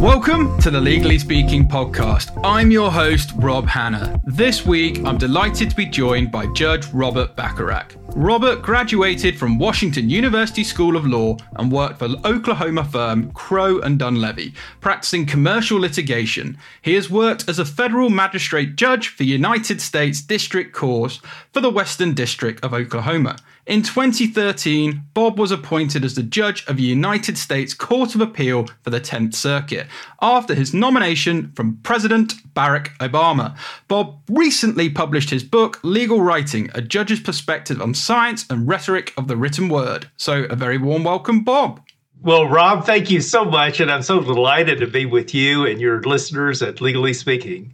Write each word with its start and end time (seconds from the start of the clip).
Welcome 0.00 0.58
to 0.60 0.70
the 0.70 0.80
Legally 0.80 1.18
Speaking 1.18 1.68
podcast. 1.68 2.38
I'm 2.44 2.70
your 2.70 2.90
host, 2.90 3.32
Rob 3.36 3.66
Hanna. 3.66 4.20
This 4.24 4.66
week, 4.66 5.04
I'm 5.04 5.18
delighted 5.18 5.70
to 5.70 5.76
be 5.76 5.86
joined 5.86 6.30
by 6.30 6.46
Judge 6.54 6.86
Robert 6.92 7.36
Bacharach. 7.36 7.94
Robert 8.16 8.60
graduated 8.60 9.38
from 9.38 9.58
Washington 9.58 10.10
University 10.10 10.64
School 10.64 10.96
of 10.96 11.06
Law 11.06 11.36
and 11.56 11.70
worked 11.70 11.98
for 11.98 12.08
Oklahoma 12.24 12.84
firm 12.84 13.30
Crowe 13.32 13.78
and 13.80 14.00
Dunlevy, 14.00 14.54
practicing 14.80 15.26
commercial 15.26 15.78
litigation. 15.78 16.58
He 16.82 16.94
has 16.94 17.08
worked 17.08 17.48
as 17.48 17.58
a 17.58 17.64
federal 17.64 18.10
magistrate 18.10 18.76
judge 18.76 19.08
for 19.08 19.24
United 19.24 19.80
States 19.80 20.20
District 20.20 20.72
Courts 20.74 21.20
for 21.52 21.60
the 21.60 21.70
Western 21.70 22.14
District 22.14 22.62
of 22.64 22.74
Oklahoma. 22.74 23.36
In 23.70 23.82
2013, 23.82 25.04
Bob 25.14 25.38
was 25.38 25.52
appointed 25.52 26.04
as 26.04 26.16
the 26.16 26.24
judge 26.24 26.66
of 26.66 26.76
the 26.76 26.82
United 26.82 27.38
States 27.38 27.72
Court 27.72 28.16
of 28.16 28.20
Appeal 28.20 28.66
for 28.82 28.90
the 28.90 29.00
10th 29.00 29.36
Circuit 29.36 29.86
after 30.20 30.56
his 30.56 30.74
nomination 30.74 31.52
from 31.54 31.78
President 31.84 32.34
Barack 32.52 32.88
Obama. 32.98 33.56
Bob 33.86 34.18
recently 34.28 34.90
published 34.90 35.30
his 35.30 35.44
book, 35.44 35.78
Legal 35.84 36.20
Writing 36.20 36.68
A 36.74 36.82
Judge's 36.82 37.20
Perspective 37.20 37.80
on 37.80 37.94
Science 37.94 38.44
and 38.50 38.66
Rhetoric 38.66 39.14
of 39.16 39.28
the 39.28 39.36
Written 39.36 39.68
Word. 39.68 40.10
So, 40.16 40.46
a 40.50 40.56
very 40.56 40.76
warm 40.76 41.04
welcome, 41.04 41.44
Bob. 41.44 41.80
Well, 42.22 42.48
Rob, 42.48 42.84
thank 42.84 43.08
you 43.08 43.20
so 43.20 43.44
much. 43.44 43.78
And 43.78 43.88
I'm 43.88 44.02
so 44.02 44.20
delighted 44.20 44.80
to 44.80 44.88
be 44.88 45.06
with 45.06 45.32
you 45.32 45.64
and 45.64 45.80
your 45.80 46.02
listeners 46.02 46.60
at 46.60 46.80
Legally 46.80 47.14
Speaking. 47.14 47.72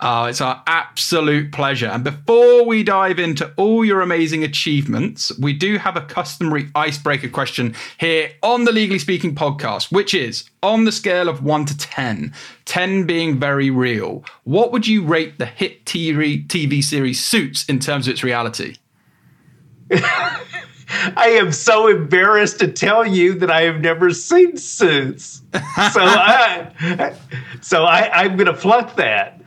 Oh, 0.00 0.24
it's 0.24 0.40
our 0.40 0.62
absolute 0.66 1.50
pleasure. 1.52 1.86
And 1.86 2.04
before 2.04 2.64
we 2.64 2.84
dive 2.84 3.18
into 3.18 3.52
all 3.56 3.84
your 3.84 4.00
amazing 4.00 4.44
achievements, 4.44 5.36
we 5.38 5.52
do 5.52 5.78
have 5.78 5.96
a 5.96 6.02
customary 6.02 6.70
icebreaker 6.74 7.28
question 7.28 7.74
here 7.98 8.30
on 8.42 8.64
the 8.64 8.72
Legally 8.72 9.00
Speaking 9.00 9.34
podcast, 9.34 9.90
which 9.90 10.14
is 10.14 10.48
on 10.62 10.84
the 10.84 10.92
scale 10.92 11.28
of 11.28 11.42
1 11.42 11.64
to 11.66 11.76
10, 11.76 12.32
10 12.64 13.06
being 13.06 13.40
very 13.40 13.70
real, 13.70 14.24
what 14.44 14.70
would 14.70 14.86
you 14.86 15.04
rate 15.04 15.38
the 15.38 15.46
hit 15.46 15.84
TV, 15.84 16.46
TV 16.46 16.82
series 16.82 17.24
Suits 17.24 17.64
in 17.64 17.80
terms 17.80 18.06
of 18.06 18.12
its 18.12 18.22
reality? 18.22 18.76
I 19.90 21.28
am 21.30 21.52
so 21.52 21.88
embarrassed 21.88 22.60
to 22.60 22.68
tell 22.68 23.06
you 23.06 23.34
that 23.34 23.50
I 23.50 23.62
have 23.62 23.80
never 23.80 24.12
seen 24.12 24.56
Suits. 24.56 25.42
So 25.52 25.60
I, 26.00 27.14
so 27.60 27.84
I, 27.84 28.22
I'm 28.22 28.36
going 28.36 28.46
to 28.46 28.54
flunk 28.54 28.94
that. 28.96 29.40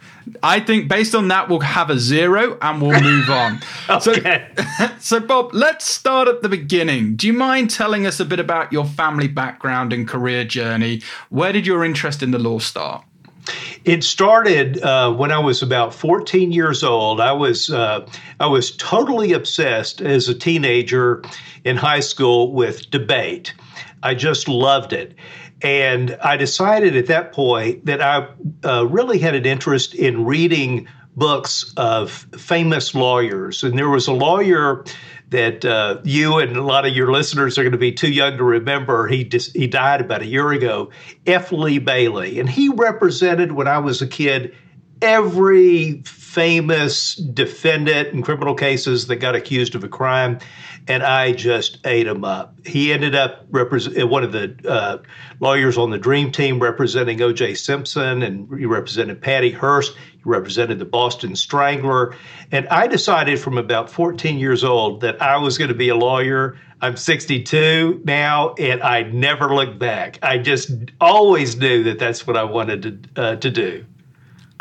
I 0.44 0.60
think 0.60 0.88
based 0.88 1.16
on 1.16 1.28
that, 1.30 1.50
we'll 1.50 1.60
have 1.60 1.90
a 1.90 2.00
zero 2.00 2.58
and 2.62 2.82
we'll 2.82 3.02
move 3.04 3.30
on. 3.30 3.60
okay. 3.90 4.48
So, 4.78 4.90
so, 5.00 5.20
Bob, 5.20 5.54
let's 5.54 5.86
start 5.86 6.28
at 6.28 6.42
the 6.42 6.50
beginning. 6.50 7.16
Do 7.16 7.28
you 7.28 7.34
mind 7.34 7.70
telling 7.70 8.06
us 8.06 8.20
a 8.20 8.26
bit 8.26 8.40
about 8.40 8.72
your 8.72 8.86
family 8.86 9.28
background 9.28 9.94
and 9.94 10.08
career 10.08 10.44
journey? 10.44 11.02
Where 11.30 11.52
did 11.52 11.66
your 11.66 11.84
interest 11.84 12.24
in 12.24 12.32
the 12.32 12.40
law 12.40 12.60
start? 12.60 13.04
It 13.86 14.04
started 14.04 14.82
uh, 14.84 15.12
when 15.14 15.32
I 15.32 15.40
was 15.40 15.64
about 15.64 15.94
14 15.94 16.52
years 16.52 16.84
old. 16.84 17.20
I 17.20 17.32
was 17.32 17.72
uh, 17.72 18.08
I 18.40 18.46
was 18.46 18.76
totally 18.78 19.34
obsessed 19.34 20.00
as 20.02 20.30
a 20.30 20.36
teenager 20.36 21.24
in 21.64 21.78
high 21.78 22.02
school 22.02 22.54
with 22.54 22.90
debate. 22.92 23.54
I 24.04 24.16
just 24.16 24.48
loved 24.48 24.94
it. 24.94 25.16
And 25.64 26.17
I 26.23 26.38
decided 26.38 26.95
at 26.95 27.08
that 27.08 27.34
point 27.34 27.86
that 27.86 28.02
I 28.02 28.28
uh, 28.64 28.88
really 28.88 29.20
had 29.20 29.36
an 29.36 29.45
interest 29.45 29.94
in 29.94 30.26
reading 30.26 30.88
books 31.16 31.73
of 31.78 32.12
famous 32.38 32.95
lawyers. 32.95 33.64
And 33.64 33.78
there 33.78 33.90
was 33.90 34.08
a 34.08 34.14
lawyer 34.14 34.84
that 35.30 35.64
uh, 35.64 36.02
you 36.03 36.40
and 36.40 36.58
a 36.58 36.64
lot 36.64 36.86
of 36.86 36.95
your 36.95 37.12
listeners 37.12 37.58
are 37.58 37.64
going 37.64 37.72
to 37.72 37.78
be 37.78 37.92
too 37.92 38.12
young 38.12 38.38
to 38.38 38.44
remember. 38.44 39.08
He 39.08 39.23
just, 39.23 39.56
he 39.56 39.68
died 39.68 40.02
about 40.02 40.22
a 40.22 40.26
year 40.26 40.52
ago. 40.52 40.90
F. 41.26 41.52
Lee 41.52 41.80
Bailey, 41.80 42.40
and 42.40 42.50
he 42.50 42.70
represented 42.70 43.53
when 43.53 43.68
I 43.68 43.78
was 43.80 44.02
a 44.02 44.08
kid 44.08 44.56
every 45.02 46.02
famous 46.06 47.16
defendant 47.16 48.09
in 48.09 48.22
criminal 48.22 48.56
cases 48.56 49.08
that 49.08 49.18
got 49.18 49.36
accused 49.36 49.75
of 49.75 49.84
a 49.84 49.90
crime 49.90 50.40
and 50.88 51.03
I 51.03 51.31
just 51.31 51.78
ate 51.86 52.08
him 52.08 52.24
up. 52.24 52.56
He 52.66 52.92
ended 52.92 53.16
up 53.16 53.46
represent 53.50 54.09
one 54.09 54.24
of 54.24 54.31
the 54.31 54.56
uh, 54.68 54.98
lawyers 55.40 55.78
on 55.78 55.92
the 55.92 55.98
Dream 55.98 56.31
Team 56.31 56.59
representing 56.59 57.22
O.J. 57.22 57.56
Simpson, 57.56 58.24
and 58.24 58.48
he 58.58 58.66
represented 58.66 59.22
Patty 59.22 59.52
Hearst. 59.52 59.96
He 59.96 60.22
represented 60.25 60.80
the 60.80 60.86
Boston 60.86 61.36
Strangler, 61.36 62.16
and 62.52 62.68
I 62.70 62.88
decided 62.88 63.40
from 63.40 63.58
about 63.58 63.90
14 63.90 64.40
years 64.40 64.64
old 64.64 65.02
that 65.02 65.22
I 65.22 65.38
was 65.38 65.58
going 65.58 65.70
to 65.70 65.75
be 65.75 65.90
a 65.90 65.96
lawyer. 65.96 66.58
I'm 66.81 66.98
62 66.98 68.02
now, 68.06 68.56
and 68.56 68.81
I 68.81 69.04
never 69.04 69.54
looked 69.54 69.78
back. 69.78 70.18
I 70.24 70.40
just 70.40 70.72
always 71.00 71.56
knew 71.58 71.84
that 71.84 72.00
that's 72.00 72.25
what 72.25 72.36
I 72.36 72.44
wanted 72.44 73.12
to 73.16 73.22
uh, 73.22 73.36
to 73.36 73.52
do 73.52 73.86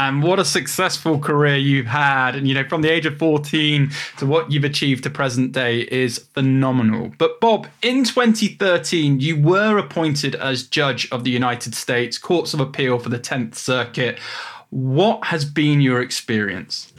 and 0.01 0.23
what 0.23 0.39
a 0.39 0.45
successful 0.47 1.19
career 1.19 1.57
you've 1.57 1.87
had. 1.87 2.35
And 2.35 2.49
you 2.49 2.55
know 2.55 2.67
from 2.69 2.83
the 2.83 2.89
age 2.89 3.07
of 3.07 3.19
14 3.19 3.91
to 4.19 4.27
what 4.27 4.51
you've 4.51 4.65
achieved 4.65 5.05
to 5.05 5.11
present 5.11 5.53
day 5.53 5.81
is 5.81 6.19
phenomenal. 6.19 7.13
But 7.19 7.41
bob 7.41 7.69
in 7.83 8.05
2013 8.05 9.21
you 9.21 9.41
were 9.41 9.77
appointed 9.79 10.35
as 10.35 10.67
judge 10.67 11.09
of 11.13 11.25
the 11.25 11.31
united 11.31 11.75
states 11.75 12.17
courts 12.19 12.55
of 12.55 12.61
appeal 12.61 12.99
for 12.99 13.11
the 13.11 13.19
10th 13.19 13.55
circuit. 13.55 14.19
What 14.71 15.25
has 15.27 15.45
been 15.45 15.81
your 15.81 16.01
experience? 16.01 16.93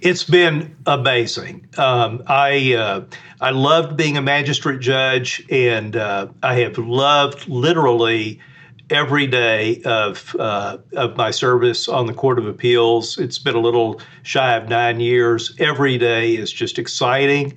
It's 0.00 0.24
been 0.24 0.74
amazing. 0.86 1.68
Um, 1.76 2.22
I 2.26 2.74
uh, 2.74 3.04
I 3.40 3.50
loved 3.50 3.96
being 3.96 4.16
a 4.16 4.22
magistrate 4.22 4.80
judge, 4.80 5.44
and 5.50 5.94
uh, 5.94 6.28
I 6.42 6.54
have 6.60 6.78
loved 6.78 7.46
literally 7.46 8.40
every 8.90 9.26
day 9.26 9.82
of 9.84 10.34
uh, 10.38 10.78
of 10.94 11.16
my 11.16 11.30
service 11.30 11.88
on 11.88 12.06
the 12.06 12.12
Court 12.14 12.38
of 12.38 12.46
Appeals. 12.46 13.18
It's 13.18 13.38
been 13.38 13.54
a 13.54 13.60
little 13.60 14.00
shy 14.22 14.54
of 14.56 14.68
nine 14.68 15.00
years. 15.00 15.54
Every 15.58 15.98
day 15.98 16.36
is 16.36 16.52
just 16.52 16.78
exciting. 16.78 17.56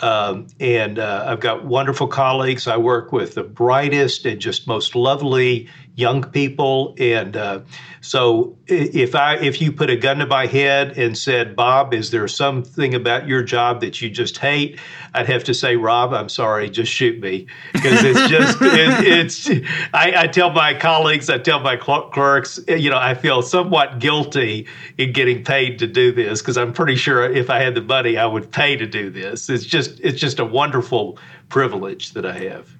Um, 0.00 0.46
and 0.60 0.98
uh, 0.98 1.24
I've 1.26 1.40
got 1.40 1.64
wonderful 1.64 2.06
colleagues. 2.06 2.68
I 2.68 2.76
work 2.76 3.10
with 3.10 3.34
the 3.34 3.42
brightest 3.42 4.26
and 4.26 4.40
just 4.40 4.66
most 4.68 4.94
lovely 4.94 5.68
young 5.98 6.22
people. 6.22 6.94
And 7.00 7.36
uh, 7.36 7.60
so 8.00 8.56
if 8.68 9.16
I 9.16 9.34
if 9.36 9.60
you 9.60 9.72
put 9.72 9.90
a 9.90 9.96
gun 9.96 10.18
to 10.18 10.26
my 10.26 10.46
head 10.46 10.96
and 10.96 11.18
said, 11.18 11.56
Bob, 11.56 11.92
is 11.92 12.12
there 12.12 12.28
something 12.28 12.94
about 12.94 13.26
your 13.26 13.42
job 13.42 13.80
that 13.80 14.00
you 14.00 14.08
just 14.08 14.38
hate? 14.38 14.78
I'd 15.14 15.26
have 15.26 15.42
to 15.44 15.54
say, 15.54 15.74
Rob, 15.74 16.14
I'm 16.14 16.28
sorry, 16.28 16.70
just 16.70 16.92
shoot 16.92 17.20
me 17.20 17.48
because 17.72 18.04
it's 18.04 18.28
just 18.28 18.58
it, 18.62 19.06
it's. 19.06 19.50
I, 19.92 20.12
I, 20.16 20.26
tell 20.28 20.50
my 20.50 20.72
colleagues, 20.72 21.28
I 21.28 21.38
tell 21.38 21.58
my 21.58 21.76
clerks, 21.76 22.60
you 22.68 22.90
know, 22.90 22.98
I 22.98 23.14
feel 23.14 23.42
somewhat 23.42 23.98
guilty 23.98 24.68
in 24.98 25.12
getting 25.12 25.42
paid 25.42 25.80
to 25.80 25.88
do 25.88 26.12
this 26.12 26.40
because 26.40 26.56
I'm 26.56 26.72
pretty 26.72 26.94
sure 26.94 27.24
if 27.24 27.50
I 27.50 27.58
had 27.58 27.74
the 27.74 27.82
money, 27.82 28.16
I 28.16 28.26
would 28.26 28.52
pay 28.52 28.76
to 28.76 28.86
do 28.86 29.10
this. 29.10 29.50
It's 29.50 29.64
just 29.64 29.98
it's 29.98 30.20
just 30.20 30.38
a 30.38 30.44
wonderful 30.44 31.18
privilege 31.48 32.12
that 32.12 32.24
I 32.24 32.38
have. 32.38 32.77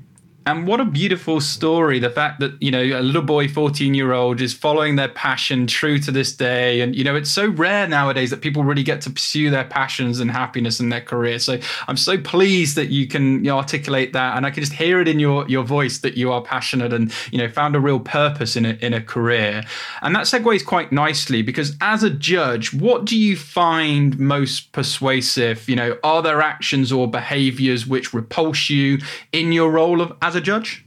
And 0.48 0.66
what 0.66 0.80
a 0.80 0.86
beautiful 0.86 1.42
story. 1.42 1.98
The 1.98 2.08
fact 2.08 2.40
that, 2.40 2.54
you 2.62 2.70
know, 2.70 2.80
a 2.80 3.02
little 3.02 3.20
boy, 3.20 3.48
14 3.48 3.92
year 3.92 4.14
old, 4.14 4.40
is 4.40 4.54
following 4.54 4.96
their 4.96 5.10
passion 5.10 5.66
true 5.66 5.98
to 5.98 6.10
this 6.10 6.34
day. 6.34 6.80
And, 6.80 6.96
you 6.96 7.04
know, 7.04 7.14
it's 7.14 7.30
so 7.30 7.50
rare 7.50 7.86
nowadays 7.86 8.30
that 8.30 8.40
people 8.40 8.64
really 8.64 8.82
get 8.82 9.02
to 9.02 9.10
pursue 9.10 9.50
their 9.50 9.66
passions 9.66 10.20
and 10.20 10.30
happiness 10.30 10.80
in 10.80 10.88
their 10.88 11.02
career. 11.02 11.38
So 11.38 11.60
I'm 11.86 11.98
so 11.98 12.16
pleased 12.16 12.76
that 12.76 12.88
you 12.88 13.06
can 13.06 13.44
you 13.44 13.50
know, 13.50 13.58
articulate 13.58 14.14
that. 14.14 14.38
And 14.38 14.46
I 14.46 14.50
can 14.50 14.62
just 14.62 14.72
hear 14.72 15.02
it 15.02 15.06
in 15.06 15.20
your, 15.20 15.46
your 15.50 15.64
voice 15.64 15.98
that 15.98 16.16
you 16.16 16.32
are 16.32 16.40
passionate 16.40 16.94
and, 16.94 17.12
you 17.30 17.36
know, 17.36 17.50
found 17.50 17.76
a 17.76 17.80
real 17.80 18.00
purpose 18.00 18.56
in 18.56 18.64
a, 18.64 18.70
in 18.80 18.94
a 18.94 19.02
career. 19.02 19.64
And 20.00 20.16
that 20.16 20.24
segues 20.24 20.64
quite 20.64 20.92
nicely 20.92 21.42
because 21.42 21.76
as 21.82 22.02
a 22.02 22.08
judge, 22.08 22.72
what 22.72 23.04
do 23.04 23.18
you 23.18 23.36
find 23.36 24.18
most 24.18 24.72
persuasive? 24.72 25.68
You 25.68 25.76
know, 25.76 25.98
are 26.02 26.22
there 26.22 26.40
actions 26.40 26.90
or 26.90 27.06
behaviors 27.06 27.86
which 27.86 28.14
repulse 28.14 28.70
you 28.70 28.96
in 29.32 29.52
your 29.52 29.70
role 29.70 30.00
of 30.00 30.16
as 30.22 30.37
a 30.37 30.37
judge? 30.40 30.84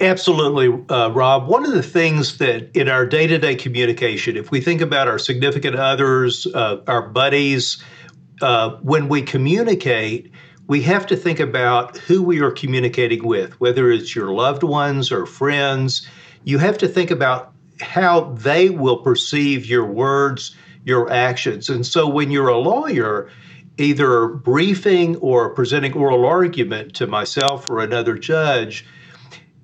Absolutely, 0.00 0.68
uh, 0.88 1.10
Rob. 1.10 1.46
One 1.46 1.66
of 1.66 1.72
the 1.72 1.82
things 1.82 2.38
that 2.38 2.74
in 2.74 2.88
our 2.88 3.04
day 3.04 3.26
to 3.26 3.38
day 3.38 3.54
communication, 3.54 4.36
if 4.36 4.50
we 4.50 4.60
think 4.60 4.80
about 4.80 5.08
our 5.08 5.18
significant 5.18 5.76
others, 5.76 6.46
uh, 6.54 6.78
our 6.86 7.02
buddies, 7.02 7.82
uh, 8.40 8.70
when 8.82 9.08
we 9.08 9.22
communicate, 9.22 10.32
we 10.68 10.82
have 10.82 11.06
to 11.06 11.16
think 11.16 11.38
about 11.38 11.96
who 11.98 12.22
we 12.22 12.40
are 12.40 12.50
communicating 12.50 13.24
with, 13.26 13.60
whether 13.60 13.90
it's 13.90 14.14
your 14.14 14.32
loved 14.32 14.62
ones 14.62 15.12
or 15.12 15.26
friends. 15.26 16.08
You 16.44 16.58
have 16.58 16.78
to 16.78 16.88
think 16.88 17.10
about 17.10 17.52
how 17.80 18.32
they 18.32 18.70
will 18.70 18.98
perceive 18.98 19.66
your 19.66 19.84
words, 19.84 20.56
your 20.84 21.12
actions. 21.12 21.68
And 21.68 21.86
so 21.86 22.08
when 22.08 22.30
you're 22.30 22.48
a 22.48 22.58
lawyer, 22.58 23.30
either 23.78 24.28
briefing 24.28 25.16
or 25.16 25.50
presenting 25.50 25.92
oral 25.92 26.24
argument 26.24 26.94
to 26.96 27.06
myself 27.06 27.68
or 27.68 27.80
another 27.80 28.16
judge, 28.16 28.86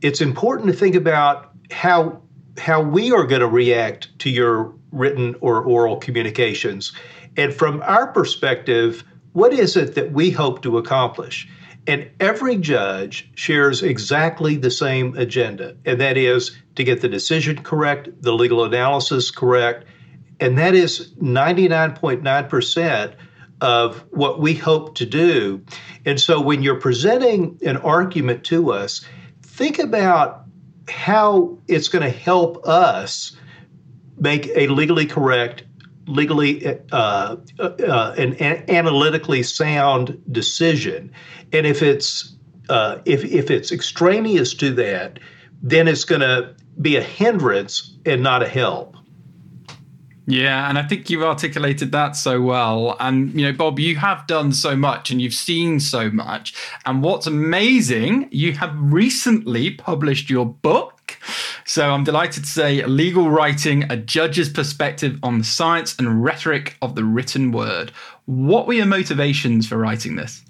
it's 0.02 0.20
important 0.20 0.68
to 0.68 0.74
think 0.74 0.94
about 0.94 1.52
how 1.70 2.20
how 2.58 2.82
we 2.82 3.10
are 3.12 3.24
going 3.24 3.40
to 3.40 3.48
react 3.48 4.18
to 4.18 4.28
your 4.28 4.74
written 4.90 5.34
or 5.40 5.62
oral 5.62 5.96
communications. 5.96 6.92
And 7.36 7.54
from 7.54 7.80
our 7.82 8.08
perspective, 8.08 9.04
what 9.32 9.54
is 9.54 9.74
it 9.76 9.94
that 9.94 10.12
we 10.12 10.30
hope 10.30 10.62
to 10.62 10.76
accomplish? 10.76 11.48
And 11.86 12.10
every 12.20 12.56
judge 12.56 13.30
shares 13.34 13.82
exactly 13.82 14.56
the 14.56 14.70
same 14.70 15.16
agenda, 15.16 15.76
and 15.84 16.00
that 16.00 16.18
is 16.18 16.56
to 16.76 16.84
get 16.84 17.00
the 17.00 17.08
decision 17.08 17.62
correct, 17.62 18.10
the 18.22 18.34
legal 18.34 18.64
analysis 18.64 19.30
correct, 19.30 19.86
and 20.38 20.58
that 20.58 20.74
is 20.74 21.12
99.9% 21.20 23.14
of 23.62 24.04
what 24.10 24.40
we 24.40 24.54
hope 24.54 24.96
to 24.96 25.06
do. 25.06 25.64
And 26.04 26.20
so 26.20 26.40
when 26.40 26.62
you're 26.62 26.80
presenting 26.80 27.58
an 27.64 27.76
argument 27.78 28.44
to 28.44 28.72
us, 28.72 29.06
think 29.42 29.78
about 29.78 30.44
how 30.88 31.56
it's 31.68 31.88
going 31.88 32.02
to 32.02 32.10
help 32.10 32.66
us 32.66 33.36
make 34.18 34.48
a 34.56 34.66
legally 34.66 35.06
correct 35.06 35.62
legally 36.06 36.66
uh, 36.66 36.76
uh, 36.90 37.36
uh, 37.60 38.14
an, 38.18 38.34
an, 38.34 38.64
analytically 38.68 39.44
sound 39.44 40.20
decision. 40.32 41.12
And 41.52 41.64
if 41.64 41.80
it's 41.80 42.34
uh, 42.68 42.98
if 43.04 43.24
if 43.24 43.48
it's 43.48 43.70
extraneous 43.70 44.54
to 44.54 44.72
that, 44.74 45.20
then 45.62 45.86
it's 45.86 46.04
going 46.04 46.22
to 46.22 46.56
be 46.80 46.96
a 46.96 47.02
hindrance 47.02 47.96
and 48.04 48.22
not 48.24 48.42
a 48.42 48.48
help. 48.48 48.96
Yeah, 50.32 50.66
and 50.70 50.78
I 50.78 50.82
think 50.84 51.10
you've 51.10 51.22
articulated 51.22 51.92
that 51.92 52.16
so 52.16 52.40
well. 52.40 52.96
And, 52.98 53.38
you 53.38 53.44
know, 53.44 53.52
Bob, 53.52 53.78
you 53.78 53.96
have 53.96 54.26
done 54.26 54.52
so 54.52 54.74
much 54.74 55.10
and 55.10 55.20
you've 55.20 55.34
seen 55.34 55.78
so 55.78 56.10
much. 56.10 56.54
And 56.86 57.02
what's 57.02 57.26
amazing, 57.26 58.30
you 58.30 58.52
have 58.52 58.74
recently 58.74 59.72
published 59.72 60.30
your 60.30 60.46
book. 60.46 61.18
So 61.66 61.90
I'm 61.90 62.02
delighted 62.02 62.44
to 62.44 62.48
say 62.48 62.82
Legal 62.86 63.30
Writing, 63.30 63.84
a 63.92 63.96
Judge's 63.98 64.48
Perspective 64.48 65.18
on 65.22 65.36
the 65.36 65.44
Science 65.44 65.98
and 65.98 66.24
Rhetoric 66.24 66.78
of 66.80 66.94
the 66.94 67.04
Written 67.04 67.52
Word. 67.52 67.92
What 68.24 68.66
were 68.66 68.72
your 68.72 68.86
motivations 68.86 69.68
for 69.68 69.76
writing 69.76 70.16
this? 70.16 70.42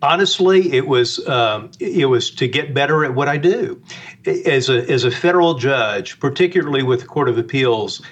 honestly, 0.00 0.72
it 0.72 0.88
was 0.88 1.24
um, 1.28 1.70
it 1.78 2.06
was 2.06 2.30
to 2.32 2.48
get 2.48 2.74
better 2.74 3.04
at 3.04 3.14
what 3.14 3.28
I 3.28 3.36
do. 3.36 3.80
As 4.26 4.68
a 4.68 4.88
as 4.90 5.04
a 5.04 5.10
federal 5.10 5.54
judge, 5.54 6.18
particularly 6.20 6.82
with 6.82 7.00
the 7.00 7.06
Court 7.06 7.28
of 7.28 7.38
Appeals, 7.38 8.02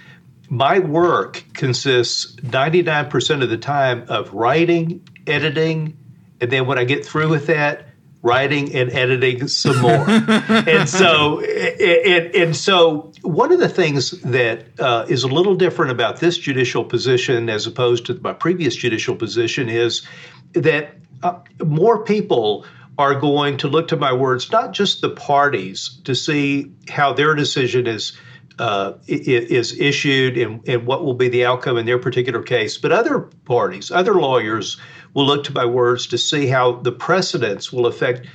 my 0.50 0.80
work 0.80 1.44
consists 1.54 2.34
99% 2.40 3.42
of 3.42 3.48
the 3.48 3.56
time 3.56 4.04
of 4.08 4.34
writing, 4.34 5.00
editing, 5.26 5.96
and 6.40 6.50
then 6.50 6.66
when 6.66 6.76
I 6.76 6.84
get 6.84 7.06
through 7.06 7.28
with 7.28 7.46
that, 7.46 7.86
writing 8.22 8.74
and 8.74 8.90
editing 8.90 9.46
some 9.46 9.78
more. 9.78 9.92
and 10.10 10.88
so, 10.88 11.40
and, 11.40 12.34
and, 12.34 12.56
so, 12.56 13.12
one 13.22 13.52
of 13.52 13.60
the 13.60 13.68
things 13.68 14.10
that 14.22 14.66
uh, 14.80 15.06
is 15.08 15.22
a 15.22 15.28
little 15.28 15.54
different 15.54 15.92
about 15.92 16.18
this 16.18 16.36
judicial 16.36 16.84
position 16.84 17.48
as 17.48 17.66
opposed 17.66 18.04
to 18.06 18.14
my 18.20 18.32
previous 18.32 18.74
judicial 18.74 19.14
position 19.14 19.68
is 19.68 20.06
that 20.52 20.96
uh, 21.22 21.38
more 21.64 22.04
people 22.04 22.66
are 22.98 23.14
going 23.14 23.56
to 23.56 23.68
look 23.68 23.86
to 23.88 23.96
my 23.96 24.12
words, 24.12 24.50
not 24.50 24.72
just 24.72 25.00
the 25.00 25.10
parties, 25.10 26.00
to 26.04 26.14
see 26.14 26.72
how 26.88 27.12
their 27.12 27.34
decision 27.34 27.86
is 27.86 28.18
uh, 28.60 28.98
is 29.06 29.72
issued 29.80 30.36
and, 30.36 30.60
and 30.68 30.86
what 30.86 31.02
will 31.02 31.14
be 31.14 31.30
the 31.30 31.46
outcome 31.46 31.78
in 31.78 31.86
their 31.86 31.98
particular 31.98 32.42
case. 32.42 32.76
But 32.76 32.92
other 32.92 33.20
parties, 33.46 33.90
other 33.90 34.14
lawyers 34.14 34.78
will 35.14 35.24
look 35.24 35.44
to 35.44 35.52
my 35.52 35.64
words 35.64 36.06
to 36.08 36.18
see 36.18 36.46
how 36.46 36.72
the 36.72 36.92
precedents 36.92 37.72
will 37.72 37.86
affect 37.86 38.26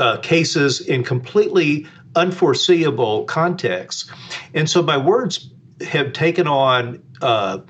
uh, 0.00 0.16
cases 0.16 0.80
in 0.80 1.04
completely 1.04 1.86
unforeseeable 2.16 3.24
contexts. 3.26 4.10
And 4.52 4.68
so 4.68 4.82
my 4.82 4.96
words 4.96 5.48
have 5.86 6.12
taken 6.12 6.48
on 6.48 7.00
uh, 7.22 7.60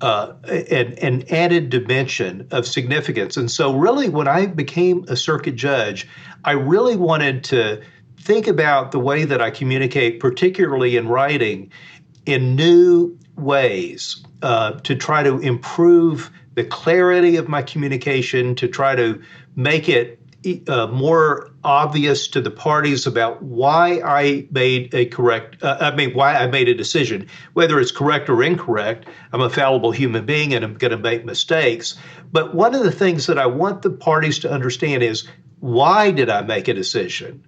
uh, 0.00 0.32
an, 0.48 0.94
an, 0.94 1.22
added 1.30 1.70
dimension 1.70 2.48
of 2.50 2.66
significance. 2.66 3.36
And 3.36 3.48
so, 3.48 3.72
really, 3.72 4.08
when 4.08 4.26
I 4.26 4.46
became 4.46 5.04
a 5.06 5.14
circuit 5.14 5.54
judge, 5.54 6.08
I 6.44 6.52
really 6.52 6.96
wanted 6.96 7.44
to 7.44 7.80
think 8.22 8.46
about 8.46 8.92
the 8.92 9.00
way 9.00 9.24
that 9.24 9.42
I 9.42 9.50
communicate, 9.50 10.20
particularly 10.20 10.96
in 10.96 11.08
writing, 11.08 11.72
in 12.24 12.54
new 12.54 13.18
ways 13.36 14.24
uh, 14.42 14.72
to 14.80 14.94
try 14.94 15.22
to 15.22 15.38
improve 15.38 16.30
the 16.54 16.64
clarity 16.64 17.36
of 17.36 17.48
my 17.48 17.62
communication, 17.62 18.54
to 18.56 18.68
try 18.68 18.94
to 18.94 19.20
make 19.56 19.88
it 19.88 20.20
uh, 20.68 20.86
more 20.88 21.50
obvious 21.64 22.28
to 22.28 22.40
the 22.40 22.50
parties 22.50 23.06
about 23.06 23.42
why 23.42 24.00
I 24.04 24.46
made 24.50 24.94
a 24.94 25.06
correct, 25.06 25.62
uh, 25.62 25.78
I 25.80 25.94
mean, 25.94 26.12
why 26.14 26.34
I 26.34 26.46
made 26.46 26.68
a 26.68 26.74
decision. 26.74 27.26
Whether 27.54 27.80
it's 27.80 27.92
correct 27.92 28.28
or 28.28 28.42
incorrect, 28.42 29.06
I'm 29.32 29.40
a 29.40 29.50
fallible 29.50 29.92
human 29.92 30.26
being 30.26 30.54
and 30.54 30.64
I'm 30.64 30.74
going 30.74 30.90
to 30.90 30.96
make 30.96 31.24
mistakes. 31.24 31.96
But 32.30 32.54
one 32.54 32.74
of 32.74 32.82
the 32.82 32.92
things 32.92 33.26
that 33.26 33.38
I 33.38 33.46
want 33.46 33.82
the 33.82 33.90
parties 33.90 34.40
to 34.40 34.50
understand 34.50 35.02
is 35.02 35.28
why 35.60 36.10
did 36.10 36.28
I 36.28 36.42
make 36.42 36.68
a 36.68 36.74
decision? 36.74 37.44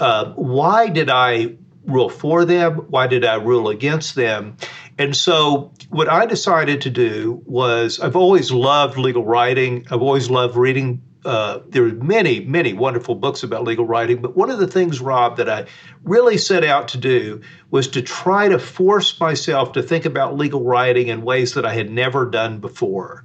Uh, 0.00 0.32
why 0.34 0.88
did 0.88 1.10
I 1.10 1.56
rule 1.86 2.08
for 2.08 2.44
them? 2.44 2.76
Why 2.88 3.06
did 3.06 3.24
I 3.24 3.34
rule 3.36 3.68
against 3.68 4.14
them? 4.14 4.56
And 4.98 5.16
so, 5.16 5.72
what 5.90 6.08
I 6.08 6.26
decided 6.26 6.80
to 6.82 6.90
do 6.90 7.42
was 7.46 8.00
I've 8.00 8.16
always 8.16 8.50
loved 8.52 8.96
legal 8.96 9.24
writing. 9.24 9.86
I've 9.90 10.02
always 10.02 10.30
loved 10.30 10.56
reading. 10.56 11.02
Uh, 11.24 11.60
there 11.68 11.84
are 11.84 11.92
many, 11.92 12.40
many 12.40 12.74
wonderful 12.74 13.14
books 13.14 13.42
about 13.42 13.64
legal 13.64 13.86
writing, 13.86 14.20
but 14.20 14.36
one 14.36 14.50
of 14.50 14.58
the 14.58 14.66
things, 14.66 15.00
Rob, 15.00 15.38
that 15.38 15.48
I 15.48 15.64
really 16.02 16.36
set 16.36 16.64
out 16.64 16.88
to 16.88 16.98
do 16.98 17.40
was 17.70 17.88
to 17.88 18.02
try 18.02 18.48
to 18.48 18.58
force 18.58 19.18
myself 19.18 19.72
to 19.72 19.82
think 19.82 20.04
about 20.04 20.36
legal 20.36 20.62
writing 20.62 21.08
in 21.08 21.22
ways 21.22 21.54
that 21.54 21.64
I 21.64 21.72
had 21.72 21.90
never 21.90 22.28
done 22.28 22.58
before. 22.58 23.24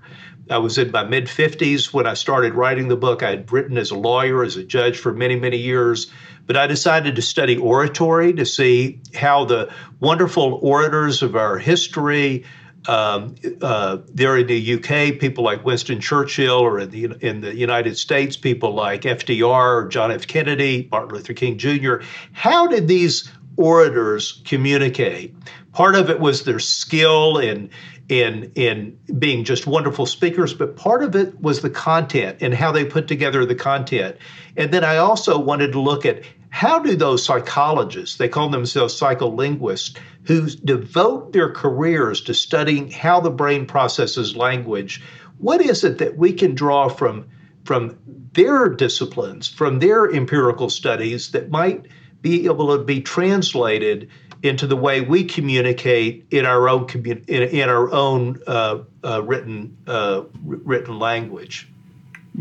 I 0.49 0.57
was 0.57 0.77
in 0.77 0.91
my 0.91 1.03
mid 1.03 1.25
50s 1.25 1.93
when 1.93 2.07
I 2.07 2.13
started 2.13 2.53
writing 2.53 2.87
the 2.87 2.97
book. 2.97 3.23
I 3.23 3.31
had 3.31 3.51
written 3.51 3.77
as 3.77 3.91
a 3.91 3.97
lawyer, 3.97 4.43
as 4.43 4.57
a 4.57 4.63
judge 4.63 4.97
for 4.97 5.13
many, 5.13 5.35
many 5.35 5.57
years. 5.57 6.11
But 6.45 6.57
I 6.57 6.65
decided 6.65 7.15
to 7.15 7.21
study 7.21 7.57
oratory 7.57 8.33
to 8.33 8.45
see 8.45 8.99
how 9.13 9.45
the 9.45 9.71
wonderful 9.99 10.59
orators 10.63 11.21
of 11.21 11.35
our 11.35 11.59
history, 11.59 12.43
um, 12.87 13.35
uh, 13.61 13.97
there 14.07 14.37
in 14.37 14.47
the 14.47 14.73
UK, 14.73 15.19
people 15.19 15.43
like 15.43 15.63
Winston 15.63 15.99
Churchill, 15.99 16.59
or 16.59 16.79
in 16.79 16.89
the 16.89 17.05
in 17.21 17.41
the 17.41 17.55
United 17.55 17.97
States, 17.97 18.35
people 18.35 18.73
like 18.73 19.01
FDR, 19.01 19.89
John 19.89 20.11
F. 20.11 20.25
Kennedy, 20.25 20.87
Martin 20.91 21.09
Luther 21.09 21.33
King 21.33 21.57
Jr. 21.57 21.97
How 22.31 22.67
did 22.67 22.87
these 22.87 23.31
orators 23.57 24.41
communicate? 24.45 25.35
Part 25.79 25.95
of 25.95 26.09
it 26.09 26.19
was 26.19 26.43
their 26.43 26.59
skill 26.59 27.37
in 27.37 27.69
in 28.09 28.51
in 28.55 28.99
being 29.17 29.45
just 29.45 29.65
wonderful 29.65 30.05
speakers, 30.05 30.53
but 30.53 30.75
part 30.75 31.01
of 31.01 31.15
it 31.15 31.39
was 31.39 31.61
the 31.61 31.69
content 31.69 32.39
and 32.41 32.53
how 32.53 32.73
they 32.73 32.83
put 32.83 33.07
together 33.07 33.45
the 33.45 33.55
content. 33.55 34.17
And 34.57 34.73
then 34.73 34.83
I 34.83 34.97
also 34.97 35.39
wanted 35.39 35.71
to 35.71 35.79
look 35.79 36.05
at 36.05 36.23
how 36.49 36.79
do 36.79 36.97
those 36.97 37.23
psychologists, 37.23 38.17
they 38.17 38.27
call 38.27 38.49
themselves 38.49 38.99
psycholinguists, 38.99 39.97
who 40.23 40.47
devote 40.49 41.31
their 41.31 41.49
careers 41.49 42.19
to 42.23 42.33
studying 42.33 42.91
how 42.91 43.21
the 43.21 43.31
brain 43.31 43.65
processes 43.65 44.35
language, 44.35 45.01
what 45.37 45.61
is 45.61 45.85
it 45.85 45.97
that 45.99 46.17
we 46.17 46.33
can 46.33 46.55
draw 46.55 46.89
from 46.89 47.25
from 47.63 47.97
their 48.33 48.67
disciplines, 48.67 49.47
from 49.47 49.79
their 49.79 50.13
empirical 50.13 50.69
studies 50.69 51.31
that 51.31 51.51
might 51.51 51.87
be 52.21 52.47
able 52.47 52.77
to 52.77 52.83
be 52.83 52.99
translated 52.99 54.09
into 54.43 54.67
the 54.67 54.75
way 54.75 55.01
we 55.01 55.23
communicate 55.23 56.25
in 56.31 56.45
our 56.45 56.69
own 56.69 56.87
in, 57.05 57.23
in 57.27 57.69
our 57.69 57.91
own 57.91 58.39
uh, 58.47 58.79
uh, 59.03 59.21
written 59.23 59.75
uh, 59.87 60.23
written 60.43 60.99
language. 60.99 61.67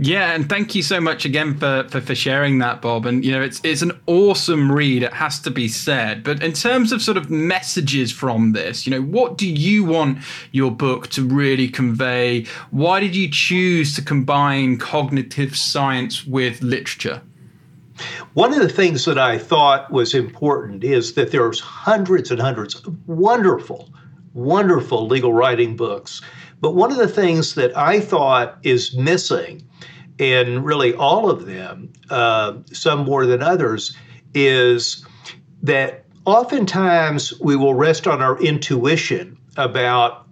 Yeah, 0.01 0.33
and 0.33 0.49
thank 0.49 0.77
you 0.77 0.83
so 0.83 1.01
much 1.01 1.25
again 1.25 1.59
for, 1.59 1.85
for, 1.89 2.01
for 2.01 2.15
sharing 2.15 2.59
that, 2.59 2.81
Bob. 2.81 3.05
And 3.05 3.25
you 3.25 3.33
know, 3.33 3.41
it's 3.41 3.61
it's 3.65 3.83
an 3.83 3.99
awesome 4.07 4.71
read. 4.71 5.03
It 5.03 5.15
has 5.15 5.41
to 5.41 5.51
be 5.51 5.67
said. 5.67 6.23
But 6.23 6.41
in 6.43 6.53
terms 6.53 6.93
of 6.93 7.03
sort 7.03 7.17
of 7.17 7.31
messages 7.31 8.13
from 8.13 8.53
this, 8.53 8.87
you 8.87 8.91
know, 8.91 9.03
what 9.03 9.37
do 9.37 9.49
you 9.49 9.85
want 9.85 10.19
your 10.53 10.71
book 10.71 11.09
to 11.09 11.25
really 11.25 11.69
convey? 11.69 12.45
Why 12.71 13.01
did 13.01 13.17
you 13.17 13.29
choose 13.29 13.97
to 13.97 14.03
combine 14.03 14.77
cognitive 14.79 15.57
science 15.57 16.25
with 16.25 16.63
literature? 16.63 17.23
One 18.35 18.53
of 18.53 18.61
the 18.61 18.69
things 18.69 19.05
that 19.05 19.19
I 19.19 19.39
thought 19.39 19.91
was 19.91 20.15
important 20.15 20.85
is 20.85 21.15
that 21.15 21.31
there's 21.31 21.61
hundreds 21.61 22.31
and 22.31 22.41
hundreds 22.41 22.75
of 22.77 22.97
wonderful, 23.09 23.93
wonderful 24.35 25.07
legal 25.07 25.33
writing 25.33 25.77
books. 25.77 26.21
But 26.61 26.75
one 26.75 26.91
of 26.91 26.99
the 26.99 27.09
things 27.09 27.55
that 27.55 27.77
I 27.77 28.01
thought 28.01 28.59
is 28.63 28.95
missing 28.97 29.67
in 30.19 30.63
really 30.63 30.95
all 30.95 31.31
of 31.31 31.47
them, 31.47 31.93
uh, 32.11 32.55
some 32.73 33.05
more 33.05 33.27
than 33.27 33.43
others, 33.43 33.97
is 34.35 35.05
that 35.63 36.05
oftentimes 36.25 37.39
we 37.41 37.57
will 37.57 37.75
rest 37.75 38.07
on 38.07 38.21
our 38.21 38.39
intuition 38.41 39.39
about 39.57 40.28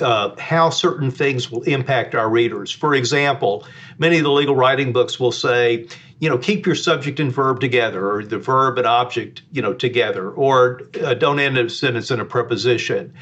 uh, 0.00 0.36
how 0.38 0.70
certain 0.70 1.10
things 1.10 1.50
will 1.50 1.62
impact 1.62 2.14
our 2.14 2.28
readers. 2.28 2.70
For 2.70 2.94
example, 2.94 3.66
many 3.98 4.18
of 4.18 4.24
the 4.24 4.30
legal 4.30 4.54
writing 4.54 4.92
books 4.92 5.18
will 5.18 5.32
say, 5.32 5.86
you 6.20 6.28
know, 6.28 6.38
keep 6.38 6.66
your 6.66 6.74
subject 6.74 7.20
and 7.20 7.32
verb 7.32 7.60
together, 7.60 8.10
or 8.10 8.24
the 8.24 8.38
verb 8.38 8.78
and 8.78 8.86
object, 8.86 9.42
you 9.52 9.62
know, 9.62 9.72
together, 9.72 10.30
or 10.30 10.82
uh, 11.02 11.14
don't 11.14 11.38
end 11.38 11.56
a 11.56 11.70
sentence 11.70 12.10
in 12.10 12.20
a 12.20 12.24
preposition. 12.24 13.14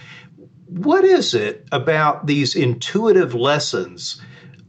What 0.66 1.04
is 1.04 1.34
it 1.34 1.66
about 1.72 2.26
these 2.26 2.56
intuitive 2.56 3.34
lessons 3.34 4.20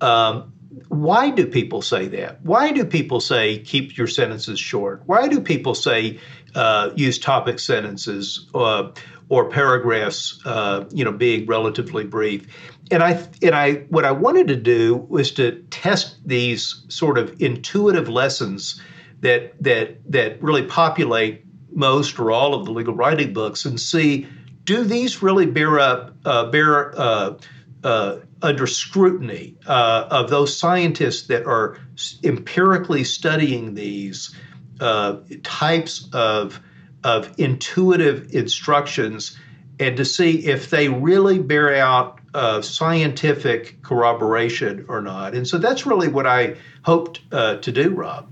um, 0.01 0.53
why 0.89 1.29
do 1.29 1.45
people 1.45 1.81
say 1.81 2.07
that? 2.07 2.41
Why 2.43 2.71
do 2.71 2.85
people 2.85 3.19
say 3.19 3.59
keep 3.59 3.97
your 3.97 4.07
sentences 4.07 4.59
short? 4.59 5.03
Why 5.05 5.27
do 5.27 5.41
people 5.41 5.75
say 5.75 6.19
uh, 6.55 6.91
use 6.95 7.19
topic 7.19 7.59
sentences 7.59 8.49
uh, 8.53 8.91
or 9.29 9.49
paragraphs, 9.49 10.39
uh, 10.45 10.85
you 10.91 11.03
know, 11.03 11.11
being 11.11 11.45
relatively 11.45 12.03
brief? 12.03 12.47
And 12.91 13.03
I 13.03 13.27
and 13.41 13.55
I 13.55 13.73
what 13.89 14.05
I 14.05 14.11
wanted 14.11 14.47
to 14.49 14.55
do 14.55 14.95
was 15.09 15.31
to 15.33 15.61
test 15.69 16.17
these 16.25 16.83
sort 16.89 17.17
of 17.17 17.35
intuitive 17.41 18.09
lessons 18.09 18.81
that 19.21 19.61
that 19.61 19.99
that 20.11 20.41
really 20.41 20.63
populate 20.63 21.43
most 21.71 22.17
or 22.19 22.31
all 22.31 22.53
of 22.53 22.65
the 22.65 22.71
legal 22.71 22.95
writing 22.95 23.33
books 23.33 23.65
and 23.65 23.79
see 23.79 24.27
do 24.63 24.83
these 24.83 25.21
really 25.21 25.45
bear 25.45 25.79
up 25.79 26.15
uh, 26.25 26.45
bear 26.45 26.99
uh, 26.99 27.37
uh, 27.83 28.17
under 28.41 28.67
scrutiny 28.67 29.55
uh, 29.65 30.07
of 30.09 30.29
those 30.29 30.57
scientists 30.57 31.27
that 31.27 31.45
are 31.45 31.77
empirically 32.23 33.03
studying 33.03 33.73
these 33.73 34.35
uh, 34.79 35.17
types 35.43 36.07
of, 36.13 36.59
of 37.03 37.33
intuitive 37.37 38.33
instructions 38.33 39.37
and 39.79 39.97
to 39.97 40.05
see 40.05 40.45
if 40.45 40.69
they 40.69 40.89
really 40.89 41.39
bear 41.39 41.75
out 41.75 42.19
uh, 42.33 42.61
scientific 42.61 43.81
corroboration 43.81 44.85
or 44.87 45.01
not. 45.01 45.35
And 45.35 45.47
so 45.47 45.57
that's 45.57 45.85
really 45.85 46.07
what 46.07 46.25
I 46.25 46.55
hoped 46.83 47.21
uh, 47.31 47.57
to 47.57 47.71
do, 47.71 47.91
Rob. 47.91 48.29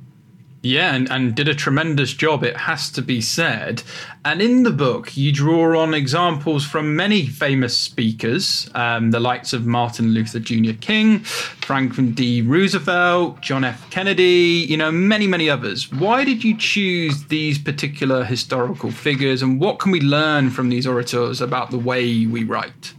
Yeah, 0.66 0.96
and, 0.96 1.08
and 1.12 1.36
did 1.36 1.48
a 1.48 1.54
tremendous 1.54 2.12
job, 2.12 2.44
it 2.44 2.58
has 2.58 2.90
to 2.94 3.04
be 3.04 3.22
said. 3.22 3.84
And 4.26 4.42
in 4.42 4.64
the 4.64 4.72
book, 4.72 5.16
you 5.16 5.32
draw 5.32 5.80
on 5.80 5.94
examples 5.94 6.66
from 6.66 6.96
many 6.96 7.28
famous 7.28 7.78
speakers, 7.78 8.68
um, 8.74 9.12
the 9.12 9.20
likes 9.20 9.54
of 9.54 9.68
Martin 9.68 10.16
Luther 10.16 10.40
Jr. 10.40 10.72
King, 10.82 11.20
Franklin 11.20 12.14
D. 12.14 12.42
Roosevelt, 12.42 13.42
John 13.42 13.64
F. 13.64 13.88
Kennedy, 13.92 14.66
you 14.68 14.76
know, 14.76 14.92
many, 14.92 15.28
many 15.28 15.52
others. 15.52 15.92
Why 15.92 16.26
did 16.26 16.44
you 16.44 16.58
choose 16.58 17.26
these 17.26 17.60
particular 17.60 18.24
historical 18.24 18.90
figures, 18.90 19.44
and 19.44 19.60
what 19.60 19.78
can 19.78 19.92
we 19.92 20.02
learn 20.02 20.50
from 20.50 20.70
these 20.70 20.88
orators 20.88 21.42
about 21.42 21.70
the 21.70 21.78
way 21.78 22.26
we 22.26 22.44
write? 22.44 22.96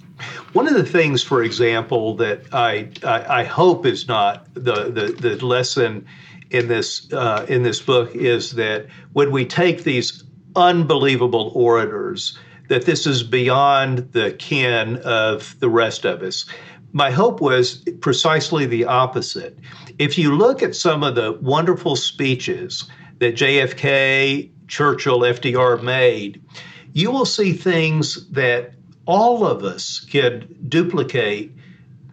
One 0.52 0.68
of 0.68 0.74
the 0.74 0.84
things, 0.84 1.20
for 1.20 1.42
example, 1.42 2.14
that 2.18 2.42
I, 2.54 2.90
I, 3.02 3.40
I 3.40 3.44
hope 3.44 3.84
is 3.84 4.06
not 4.06 4.46
the, 4.54 4.84
the, 4.84 5.16
the 5.18 5.44
lesson 5.44 6.06
in 6.50 6.68
this 6.68 7.12
uh, 7.12 7.44
in 7.48 7.62
this 7.62 7.80
book 7.80 8.14
is 8.14 8.52
that 8.52 8.86
when 9.12 9.30
we 9.30 9.44
take 9.44 9.84
these 9.84 10.24
unbelievable 10.54 11.52
orators, 11.54 12.38
that 12.68 12.86
this 12.86 13.06
is 13.06 13.22
beyond 13.22 13.98
the 14.12 14.32
ken 14.32 14.96
of 14.98 15.58
the 15.60 15.68
rest 15.68 16.04
of 16.04 16.22
us. 16.22 16.46
My 16.92 17.10
hope 17.10 17.40
was 17.40 17.84
precisely 18.00 18.64
the 18.64 18.84
opposite. 18.84 19.58
If 19.98 20.16
you 20.16 20.34
look 20.34 20.62
at 20.62 20.74
some 20.74 21.02
of 21.02 21.14
the 21.14 21.32
wonderful 21.32 21.96
speeches 21.96 22.84
that 23.18 23.34
JFK, 23.34 24.50
Churchill, 24.68 25.20
FDR 25.20 25.82
made, 25.82 26.42
you 26.92 27.10
will 27.10 27.26
see 27.26 27.52
things 27.52 28.28
that 28.30 28.72
all 29.04 29.46
of 29.46 29.62
us 29.62 30.00
could 30.10 30.70
duplicate 30.70 31.52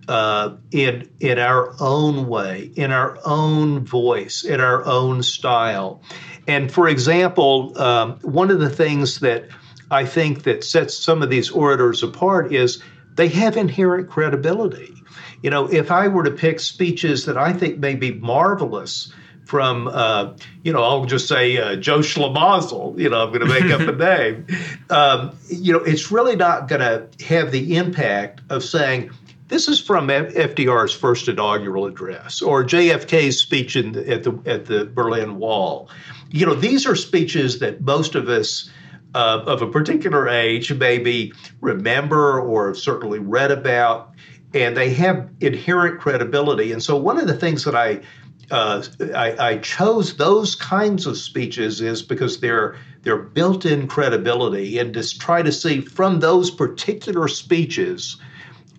uh, 0.08 0.56
in 0.72 1.10
in 1.20 1.40
our 1.40 1.74
own 1.80 2.28
way, 2.28 2.72
in 2.76 2.92
our 2.92 3.18
own 3.26 3.86
voice, 3.86 4.44
in 4.44 4.60
our 4.60 4.84
own 4.86 5.24
style. 5.24 6.02
And 6.48 6.72
for 6.72 6.88
example, 6.88 7.78
um, 7.82 8.20
one 8.22 8.52
of 8.52 8.60
the 8.60 8.70
things 8.70 9.20
that 9.20 9.48
I 9.92 10.06
think 10.06 10.44
that 10.44 10.64
sets 10.64 10.98
some 10.98 11.22
of 11.22 11.30
these 11.30 11.50
orators 11.52 12.04
apart 12.04 12.54
is 12.54 12.82
they 13.16 13.28
have 13.30 13.56
inherent 13.56 14.10
credibility. 14.10 14.94
You 15.42 15.50
know, 15.50 15.72
if 15.72 15.92
I 15.92 16.08
were 16.08 16.24
to 16.24 16.32
pick 16.32 16.60
speeches 16.60 17.26
that 17.26 17.38
I 17.38 17.54
think 17.54 17.78
may 17.78 17.96
be 17.96 18.14
marvelous 18.14 19.14
from, 19.46 19.90
uh, 19.90 20.34
you 20.64 20.72
know, 20.72 20.82
I'll 20.82 21.06
just 21.06 21.28
say 21.28 21.58
uh, 21.58 21.76
Joe 21.76 22.00
Schlamazel, 22.00 22.98
you 22.98 23.10
know, 23.10 23.24
I'm 23.24 23.28
going 23.28 23.42
to 23.42 23.46
make 23.46 23.72
up 23.72 23.82
a 23.82 23.92
name. 23.92 24.48
Um, 24.90 25.38
you 25.50 25.74
know, 25.74 25.80
it's 25.80 26.12
really 26.12 26.36
not 26.36 26.68
going 26.68 26.80
to 26.80 27.08
have 27.26 27.52
the 27.52 27.76
impact 27.76 28.42
of 28.50 28.64
saying, 28.64 29.12
this 29.54 29.68
is 29.68 29.80
from 29.80 30.08
FDR's 30.08 30.94
first 30.94 31.28
inaugural 31.28 31.86
address 31.86 32.42
or 32.42 32.64
JFK's 32.64 33.38
speech 33.38 33.76
in, 33.76 33.96
at 34.10 34.24
the 34.24 34.42
at 34.48 34.66
the 34.66 34.86
Berlin 34.86 35.38
Wall. 35.38 35.92
You 36.32 36.48
know, 36.48 36.56
these 36.56 36.88
are 36.88 36.96
speeches 36.96 37.60
that 37.60 37.82
most 37.82 38.16
of 38.16 38.28
us 38.30 38.72
uh, 39.14 39.44
of 39.46 39.62
a 39.62 39.68
particular 39.68 40.28
age 40.28 40.74
maybe 40.74 41.34
remember 41.62 42.42
or 42.42 42.74
certainly 42.74 43.20
read 43.20 43.52
about, 43.52 44.10
and 44.56 44.76
they 44.76 44.92
have 44.96 45.30
inherent 45.40 46.02
credibility. 46.02 46.72
And 46.72 46.82
so, 46.82 46.98
one 46.98 47.20
of 47.20 47.28
the 47.28 47.38
things 47.38 47.64
that 47.66 47.76
I 47.76 48.02
uh, 48.50 48.84
I, 49.14 49.50
I, 49.50 49.58
chose 49.60 50.18
those 50.18 50.56
kinds 50.56 51.06
of 51.06 51.16
speeches 51.16 51.80
is 51.80 52.02
because 52.02 52.40
they're 52.40 52.76
they're 53.04 53.18
built-in 53.18 53.88
credibility, 53.88 54.80
and 54.80 54.96
to 54.96 55.20
try 55.20 55.44
to 55.44 55.52
see 55.52 55.82
from 55.82 56.22
those 56.22 56.50
particular 56.50 57.28
speeches 57.28 58.18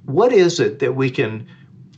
what 0.07 0.33
is 0.33 0.61
it 0.61 0.79
that 0.81 0.95
we 0.95 1.11
can 1.11 1.47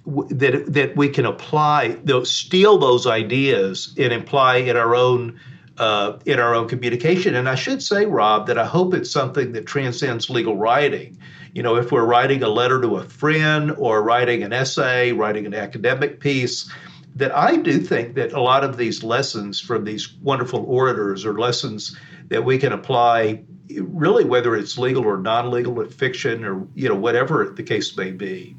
that 0.07 0.73
that 0.73 0.97
we 0.97 1.09
can 1.09 1.27
apply 1.27 1.97
those 2.05 2.31
steal 2.31 2.79
those 2.79 3.07
ideas 3.07 3.95
and 3.99 4.13
apply 4.13 4.57
in 4.57 4.77
our 4.77 4.95
own 4.95 5.39
uh, 5.79 6.19
in 6.25 6.39
our 6.39 6.55
own 6.55 6.69
communication? 6.69 7.35
And 7.35 7.49
i 7.49 7.55
should 7.55 7.83
say 7.83 8.07
rob 8.07 8.47
that 8.47 8.59
i 8.59 8.65
hope 8.65 8.95
it's 8.95 9.11
something 9.11 9.53
that 9.53 9.67
transcends 9.67 10.31
legal 10.31 10.57
writing. 10.57 11.19
You 11.55 11.63
know 11.63 11.77
if 11.77 11.91
we're 11.91 12.05
writing 12.05 12.43
a 12.43 12.49
letter 12.49 12.81
to 12.81 12.97
a 12.97 13.05
friend 13.05 13.73
or 13.79 14.03
writing 14.03 14.43
an 14.43 14.53
essay 14.53 15.13
writing 15.13 15.47
an 15.47 15.55
academic 15.55 16.21
piece 16.21 16.71
that 17.17 17.35
i 17.35 17.57
do 17.57 17.79
think 17.79 18.15
that 18.15 18.33
a 18.33 18.41
lot 18.41 18.63
of 18.63 18.77
these 18.77 19.03
lessons 19.03 19.59
from 19.59 19.85
these 19.85 20.13
wonderful 20.23 20.65
orators 20.69 21.25
are 21.25 21.39
lessons 21.39 21.97
that 22.29 22.45
we 22.45 22.59
can 22.59 22.73
apply 22.73 23.43
really 23.81 24.25
whether 24.25 24.55
it's 24.57 24.79
legal 24.79 25.05
or 25.05 25.19
non-legal 25.19 25.85
fiction 25.87 26.45
or 26.45 26.67
you 26.75 26.89
know 26.89 26.95
whatever 26.95 27.53
the 27.57 27.63
case 27.63 27.97
may 27.97 28.11
be 28.11 28.57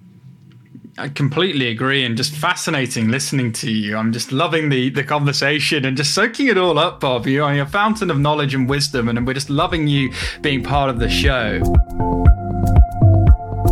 I 0.99 1.09
completely 1.09 1.67
agree 1.67 2.03
and 2.05 2.17
just 2.17 2.33
fascinating 2.33 3.09
listening 3.09 3.51
to 3.53 3.71
you. 3.71 3.95
I'm 3.95 4.11
just 4.11 4.31
loving 4.31 4.69
the, 4.69 4.89
the 4.89 5.03
conversation 5.03 5.85
and 5.85 5.95
just 5.95 6.15
soaking 6.15 6.47
it 6.47 6.57
all 6.57 6.79
up, 6.79 7.01
Bob. 7.01 7.27
You 7.27 7.43
are 7.43 7.53
a 7.53 7.67
fountain 7.67 8.09
of 8.09 8.17
knowledge 8.17 8.55
and 8.55 8.67
wisdom, 8.67 9.07
and 9.07 9.27
we're 9.27 9.35
just 9.35 9.51
loving 9.51 9.87
you 9.87 10.11
being 10.41 10.63
part 10.63 10.89
of 10.89 10.97
the 10.97 11.07
show. 11.07 11.61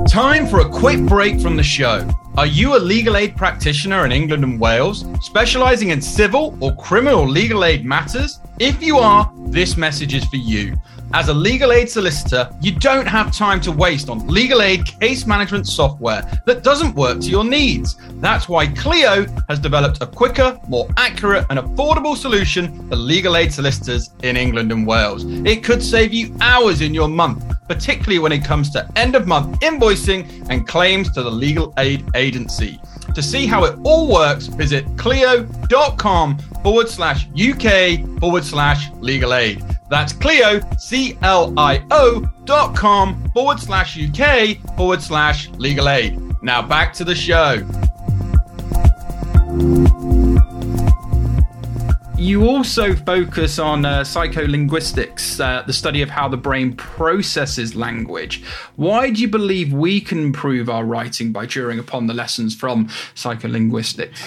Time 0.08 0.46
for 0.46 0.60
a 0.60 0.70
quick 0.70 1.00
break 1.08 1.42
from 1.42 1.56
the 1.56 1.64
show. 1.64 2.08
Are 2.38 2.46
you 2.46 2.76
a 2.76 2.78
legal 2.78 3.18
aid 3.18 3.36
practitioner 3.36 4.06
in 4.06 4.12
England 4.12 4.44
and 4.44 4.60
Wales, 4.60 5.04
specializing 5.22 5.90
in 5.90 6.02
civil 6.04 6.56
or 6.62 6.76
criminal 6.76 7.28
legal 7.28 7.66
aid 7.66 7.86
matters? 7.86 8.40
If 8.60 8.84
you 8.84 8.98
are, 9.00 9.34
this 9.48 9.78
message 9.78 10.14
is 10.14 10.26
for 10.26 10.36
you. 10.36 10.76
As 11.14 11.30
a 11.30 11.34
legal 11.34 11.72
aid 11.72 11.90
solicitor, 11.90 12.50
you 12.62 12.74
don't 12.74 13.08
have 13.08 13.36
time 13.36 13.62
to 13.62 13.72
waste 13.72 14.10
on 14.10 14.28
legal 14.28 14.62
aid 14.62 14.86
case 14.86 15.26
management 15.26 15.68
software 15.68 16.22
that 16.46 16.64
doesn't 16.64 16.96
work 16.96 17.22
to 17.22 17.30
your 17.30 17.46
needs. 17.46 17.96
That's 18.16 18.50
why 18.50 18.68
Clio 18.68 19.26
has 19.48 19.60
developed 19.60 20.02
a 20.02 20.08
quicker, 20.08 20.60
more 20.68 20.88
accurate, 20.98 21.46
and 21.50 21.60
affordable 21.60 22.18
solution 22.18 22.90
for 22.90 22.96
legal 22.96 23.38
aid 23.38 23.54
solicitors 23.54 24.12
in 24.24 24.36
England 24.36 24.72
and 24.72 24.86
Wales. 24.86 25.24
It 25.26 25.64
could 25.64 25.82
save 25.82 26.14
you 26.14 26.36
hours 26.42 26.82
in 26.82 26.94
your 26.94 27.08
month, 27.08 27.46
particularly 27.68 28.20
when 28.20 28.32
it 28.32 28.44
comes 28.44 28.70
to 28.72 28.90
end 28.98 29.16
of 29.16 29.28
month 29.28 29.60
invoicing 29.62 30.48
and 30.50 30.68
claims 30.68 31.12
to 31.12 31.24
the 31.24 31.32
legal 31.32 31.74
aid 31.78 32.06
agency. 32.16 32.80
To 33.14 33.22
see 33.22 33.46
how 33.46 33.64
it 33.64 33.80
all 33.84 34.12
works, 34.12 34.48
visit 34.48 34.86
clio.com 34.98 36.38
forward 36.62 36.90
slash 36.90 37.28
UK 37.30 38.20
forward 38.20 38.44
slash 38.44 38.92
legal 39.00 39.34
aid. 39.34 39.64
That's 39.90 40.14
Clio, 40.14 40.60
C 40.78 41.18
L 41.22 41.54
I 41.58 41.86
O 41.92 42.26
dot 42.46 42.76
com 42.76 43.30
forward 43.34 43.60
slash 43.60 43.98
UK 43.98 44.58
forward 44.76 45.02
slash 45.02 45.50
legal 45.52 45.90
aid. 45.90 46.20
Now 46.42 46.62
back 46.62 46.94
to 46.94 47.04
the 47.04 47.16
show. 47.16 47.64
You 52.18 52.48
also 52.48 52.96
focus 52.96 53.60
on 53.60 53.86
uh, 53.86 54.02
psycholinguistics, 54.02 55.40
uh, 55.40 55.64
the 55.64 55.74
study 55.74 56.02
of 56.02 56.10
how 56.10 56.28
the 56.28 56.38
brain 56.38 56.74
processes 56.76 57.76
language. 57.76 58.44
Why 58.78 59.12
do 59.12 59.22
you 59.22 59.28
believe 59.28 59.74
we 59.74 60.02
can 60.02 60.20
improve 60.20 60.70
our 60.70 60.86
writing 60.86 61.32
by 61.32 61.46
drawing 61.46 61.78
upon 61.78 62.08
the 62.08 62.14
lessons 62.14 62.56
from 62.56 62.88
psycholinguistics? 63.16 64.18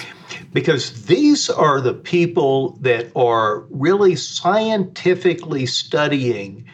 Because 0.53 1.05
these 1.05 1.49
are 1.51 1.81
the 1.81 1.95
people 1.95 2.79
that 2.81 3.11
are 3.17 3.61
really 3.71 4.17
scientifically 4.17 5.67
studying 5.67 6.65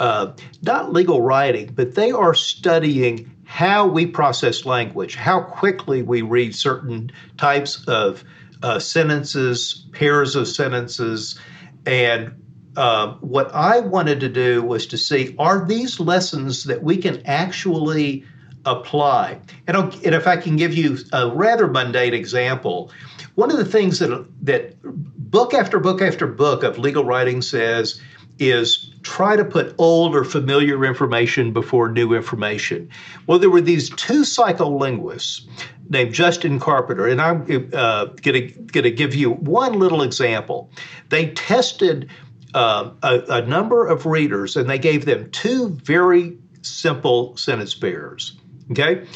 uh, 0.00 0.32
not 0.62 0.92
legal 0.92 1.20
writing, 1.20 1.70
but 1.74 1.94
they 1.94 2.10
are 2.10 2.34
studying 2.34 3.30
how 3.44 3.86
we 3.86 4.06
process 4.06 4.64
language, 4.64 5.14
how 5.14 5.42
quickly 5.42 6.02
we 6.02 6.22
read 6.22 6.54
certain 6.54 7.12
types 7.36 7.84
of 7.86 8.24
uh, 8.62 8.78
sentences, 8.78 9.86
pairs 9.92 10.36
of 10.36 10.48
sentences. 10.48 11.38
And 11.84 12.32
uh, 12.76 13.14
what 13.14 13.54
I 13.54 13.80
wanted 13.80 14.20
to 14.20 14.28
do 14.28 14.62
was 14.62 14.86
to 14.86 14.96
see 14.96 15.34
are 15.38 15.66
these 15.66 16.00
lessons 16.00 16.64
that 16.64 16.82
we 16.82 16.96
can 16.96 17.20
actually 17.26 18.24
apply. 18.64 19.38
And, 19.66 19.76
and 19.76 20.14
if 20.14 20.26
I 20.26 20.36
can 20.36 20.56
give 20.56 20.74
you 20.74 20.98
a 21.12 21.28
rather 21.28 21.66
mundane 21.66 22.14
example, 22.14 22.90
one 23.34 23.50
of 23.50 23.56
the 23.56 23.64
things 23.64 23.98
that 24.00 24.26
that 24.42 24.74
book 24.82 25.54
after 25.54 25.78
book 25.78 26.02
after 26.02 26.26
book 26.26 26.62
of 26.62 26.78
legal 26.78 27.04
writing 27.04 27.42
says 27.42 28.00
is 28.38 28.94
try 29.02 29.36
to 29.36 29.44
put 29.44 29.74
old 29.78 30.16
or 30.16 30.24
familiar 30.24 30.84
information 30.84 31.52
before 31.52 31.90
new 31.90 32.14
information. 32.14 32.88
Well, 33.26 33.38
there 33.38 33.50
were 33.50 33.60
these 33.60 33.90
two 33.90 34.22
psycholinguists 34.22 35.46
named 35.90 36.14
Just 36.14 36.44
and 36.44 36.60
Carpenter, 36.60 37.06
and 37.06 37.20
I'm 37.20 37.42
uh, 37.74 38.06
going 38.06 38.68
to 38.72 38.90
give 38.90 39.14
you 39.14 39.32
one 39.32 39.78
little 39.78 40.02
example. 40.02 40.70
They 41.10 41.30
tested 41.32 42.08
uh, 42.54 42.90
a, 43.02 43.20
a 43.28 43.46
number 43.46 43.86
of 43.86 44.06
readers 44.06 44.56
and 44.56 44.68
they 44.68 44.78
gave 44.78 45.04
them 45.04 45.30
two 45.30 45.70
very 45.84 46.36
simple 46.62 47.36
sentence 47.36 47.74
pairs. 47.74 48.36
Okay? 48.70 49.06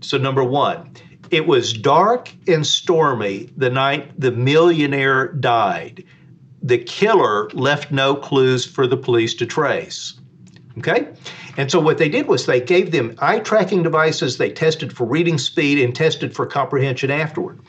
So, 0.00 0.16
number 0.18 0.44
one, 0.44 0.90
it 1.30 1.46
was 1.46 1.72
dark 1.72 2.32
and 2.48 2.66
stormy 2.66 3.50
the 3.56 3.70
night 3.70 4.18
the 4.18 4.32
millionaire 4.32 5.28
died. 5.28 6.04
The 6.62 6.78
killer 6.78 7.48
left 7.50 7.92
no 7.92 8.14
clues 8.14 8.66
for 8.66 8.86
the 8.86 8.96
police 8.96 9.34
to 9.34 9.46
trace. 9.46 10.14
Okay? 10.78 11.08
And 11.56 11.70
so 11.70 11.80
what 11.80 11.98
they 11.98 12.08
did 12.08 12.26
was 12.26 12.46
they 12.46 12.60
gave 12.60 12.90
them 12.90 13.14
eye 13.18 13.40
tracking 13.40 13.82
devices, 13.82 14.38
they 14.38 14.50
tested 14.50 14.92
for 14.92 15.06
reading 15.06 15.38
speed 15.38 15.78
and 15.78 15.94
tested 15.94 16.34
for 16.34 16.46
comprehension 16.46 17.10
afterward. 17.10 17.60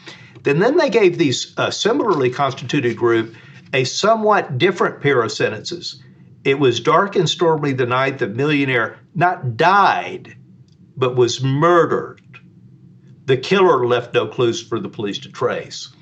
Then, 0.43 0.59
then 0.59 0.77
they 0.77 0.89
gave 0.89 1.17
these 1.17 1.53
uh, 1.57 1.71
similarly 1.71 2.29
constituted 2.29 2.97
group 2.97 3.35
a 3.73 3.83
somewhat 3.83 4.57
different 4.57 5.01
pair 5.01 5.21
of 5.21 5.31
sentences. 5.31 6.01
It 6.43 6.59
was 6.59 6.79
dark 6.79 7.15
and 7.15 7.29
stormy 7.29 7.73
the 7.73 7.85
night 7.85 8.17
the 8.17 8.27
millionaire 8.27 8.97
not 9.13 9.55
died, 9.57 10.35
but 10.95 11.15
was 11.15 11.43
murdered. 11.43 12.21
The 13.25 13.37
killer 13.37 13.85
left 13.85 14.13
no 14.13 14.27
clues 14.27 14.61
for 14.61 14.79
the 14.79 14.89
police 14.89 15.19
to 15.19 15.31
trace. 15.31 15.93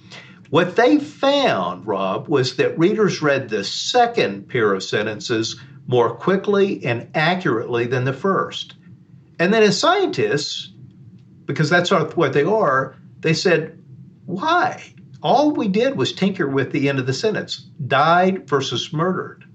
What 0.50 0.76
they 0.76 0.98
found, 1.00 1.86
Rob, 1.86 2.28
was 2.28 2.56
that 2.56 2.78
readers 2.78 3.22
read 3.22 3.50
the 3.50 3.64
second 3.64 4.50
pair 4.50 4.74
of 4.74 4.82
sentences 4.82 5.60
more 5.88 6.16
quickly 6.16 6.84
and 6.86 7.08
accurately 7.16 7.86
than 7.86 8.04
the 8.04 8.14
first. 8.14 8.76
And 9.40 9.54
then, 9.54 9.64
as 9.64 9.80
scientists, 9.80 10.72
because 11.46 11.70
that's 11.70 11.92
what 11.92 12.34
they 12.34 12.44
are, 12.44 12.96
they 13.20 13.34
said, 13.34 13.82
why? 14.26 14.84
All 15.22 15.52
we 15.52 15.68
did 15.68 15.98
was 15.98 16.14
tinker 16.14 16.48
with 16.48 16.72
the 16.72 16.90
end 16.90 17.00
of 17.00 17.06
the 17.06 17.14
sentence 17.14 17.68
died 17.88 18.48
versus 18.48 18.94
murdered. 18.94 19.46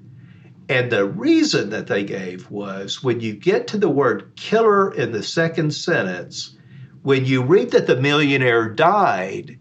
And 0.69 0.91
the 0.91 1.05
reason 1.05 1.71
that 1.71 1.87
they 1.87 2.05
gave 2.05 2.51
was 2.51 3.03
when 3.03 3.21
you 3.21 3.35
get 3.35 3.67
to 3.69 3.79
the 3.79 3.89
word 3.89 4.33
killer 4.37 4.95
in 4.95 5.13
the 5.13 5.23
second 5.23 5.73
sentence, 5.73 6.57
when 7.03 7.27
you 7.27 7.43
read 7.43 7.73
that 7.73 7.87
the 7.87 7.97
millionaire 7.97 8.69
died, 8.71 9.59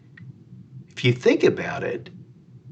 if 0.89 1.03
you 1.03 1.11
think 1.11 1.43
about 1.43 1.83
it, 1.83 2.09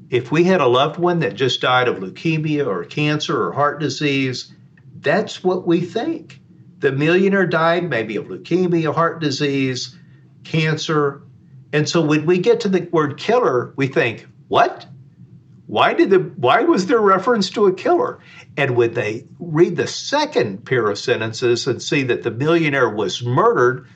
if 0.08 0.30
we 0.30 0.44
had 0.44 0.60
a 0.60 0.66
loved 0.66 0.98
one 0.98 1.18
that 1.20 1.34
just 1.34 1.60
died 1.60 1.88
of 1.88 1.96
leukemia 1.96 2.66
or 2.66 2.84
cancer 2.84 3.46
or 3.46 3.52
heart 3.52 3.80
disease, 3.80 4.52
that's 5.00 5.44
what 5.44 5.66
we 5.66 5.80
think. 5.80 6.40
The 6.78 6.92
millionaire 6.92 7.46
died 7.46 7.88
maybe 7.88 8.16
of 8.16 8.26
leukemia, 8.26 8.94
heart 8.94 9.20
disease, 9.20 9.96
cancer. 10.44 11.22
And 11.72 11.88
so 11.88 12.00
when 12.00 12.24
we 12.26 12.38
get 12.38 12.60
to 12.60 12.68
the 12.68 12.88
word 12.92 13.18
killer, 13.18 13.74
we 13.76 13.86
think, 13.88 14.26
what? 14.48 14.86
Why 15.72 15.94
did 15.94 16.10
the 16.10 16.18
why 16.18 16.64
was 16.64 16.84
there 16.84 17.00
reference 17.00 17.48
to 17.48 17.64
a 17.64 17.72
killer? 17.72 18.18
And 18.58 18.76
when 18.76 18.92
they 18.92 19.26
read 19.38 19.76
the 19.76 19.86
second 19.86 20.66
pair 20.66 20.90
of 20.90 20.98
sentences 20.98 21.66
and 21.66 21.82
see 21.82 22.02
that 22.02 22.24
the 22.24 22.30
millionaire 22.30 22.90
was 22.90 23.22
murdered, 23.22 23.88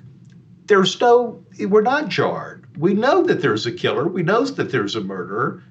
there's 0.65 0.99
no, 1.03 1.45
we're 1.61 1.83
not 1.83 2.09
jarred. 2.09 2.65
We 2.79 2.95
know 2.95 3.25
that 3.25 3.43
there's 3.43 3.67
a 3.67 3.73
killer, 3.73 4.09
we 4.09 4.23
know 4.23 4.43
that 4.47 4.73
there's 4.73 4.97
a 4.97 5.03
murderer, 5.03 5.63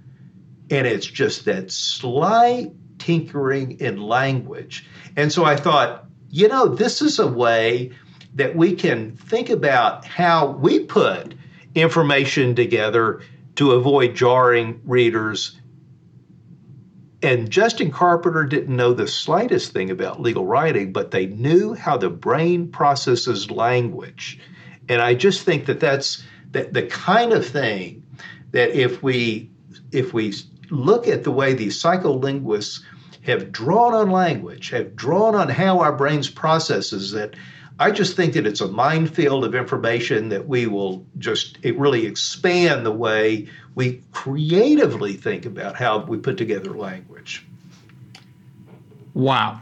and 0.70 0.86
it's 0.86 1.08
just 1.08 1.46
that 1.46 1.72
slight 1.72 2.72
tinkering 3.00 3.80
in 3.80 4.00
language. 4.00 4.88
And 5.16 5.32
so 5.32 5.44
I 5.44 5.56
thought, 5.56 6.06
you 6.30 6.48
know, 6.48 6.68
this 6.68 7.02
is 7.02 7.18
a 7.18 7.26
way 7.26 7.94
that 8.36 8.56
we 8.56 8.76
can 8.76 9.18
think 9.18 9.50
about 9.50 10.06
how 10.06 10.52
we 10.52 10.82
put 10.82 11.34
information 11.74 12.54
together 12.54 13.24
to 13.56 13.72
avoid 13.72 14.14
jarring 14.14 14.82
readers. 14.86 15.60
And 17.26 17.50
Just 17.50 17.82
and 17.82 17.92
Carpenter 17.92 18.44
didn't 18.44 18.76
know 18.76 18.94
the 18.94 19.08
slightest 19.08 19.72
thing 19.72 19.90
about 19.90 20.22
legal 20.22 20.46
writing, 20.46 20.94
but 20.94 21.10
they 21.10 21.26
knew 21.26 21.74
how 21.74 21.98
the 21.98 22.12
brain 22.12 22.68
processes 22.68 23.50
language. 23.50 24.40
And 24.88 25.02
I 25.02 25.16
just 25.16 25.42
think 25.42 25.66
that 25.66 25.80
that's 25.80 26.24
the, 26.52 26.66
the 26.66 26.84
kind 26.84 27.34
of 27.34 27.44
thing 27.44 28.04
that 28.52 28.80
if 28.80 29.02
we 29.02 29.50
if 29.92 30.14
we 30.14 30.36
look 30.70 31.08
at 31.08 31.24
the 31.24 31.32
way 31.32 31.56
these 31.56 31.82
psycholinguists 31.82 32.82
have 33.24 33.52
drawn 33.52 33.96
on 33.96 34.12
language, 34.12 34.70
have 34.70 34.96
drawn 34.96 35.34
on 35.34 35.50
how 35.50 35.80
our 35.80 35.94
brains 35.94 36.30
processes 36.30 37.16
it, 37.16 37.36
I 37.78 37.92
just 37.92 38.16
think 38.16 38.34
that 38.34 38.48
it's 38.48 38.62
a 38.62 38.68
minefield 38.68 39.44
of 39.44 39.54
information 39.54 40.30
that 40.30 40.48
we 40.48 40.66
will 40.68 41.06
just 41.18 41.58
it 41.62 41.78
really 41.78 42.06
expand 42.06 42.86
the 42.86 42.92
way 42.92 43.50
we 43.76 44.02
creatively 44.12 45.14
think 45.14 45.46
about 45.46 45.76
how 45.76 46.00
we 46.00 46.18
put 46.18 46.38
together 46.38 46.72
language. 46.72 47.46
Wow. 49.14 49.62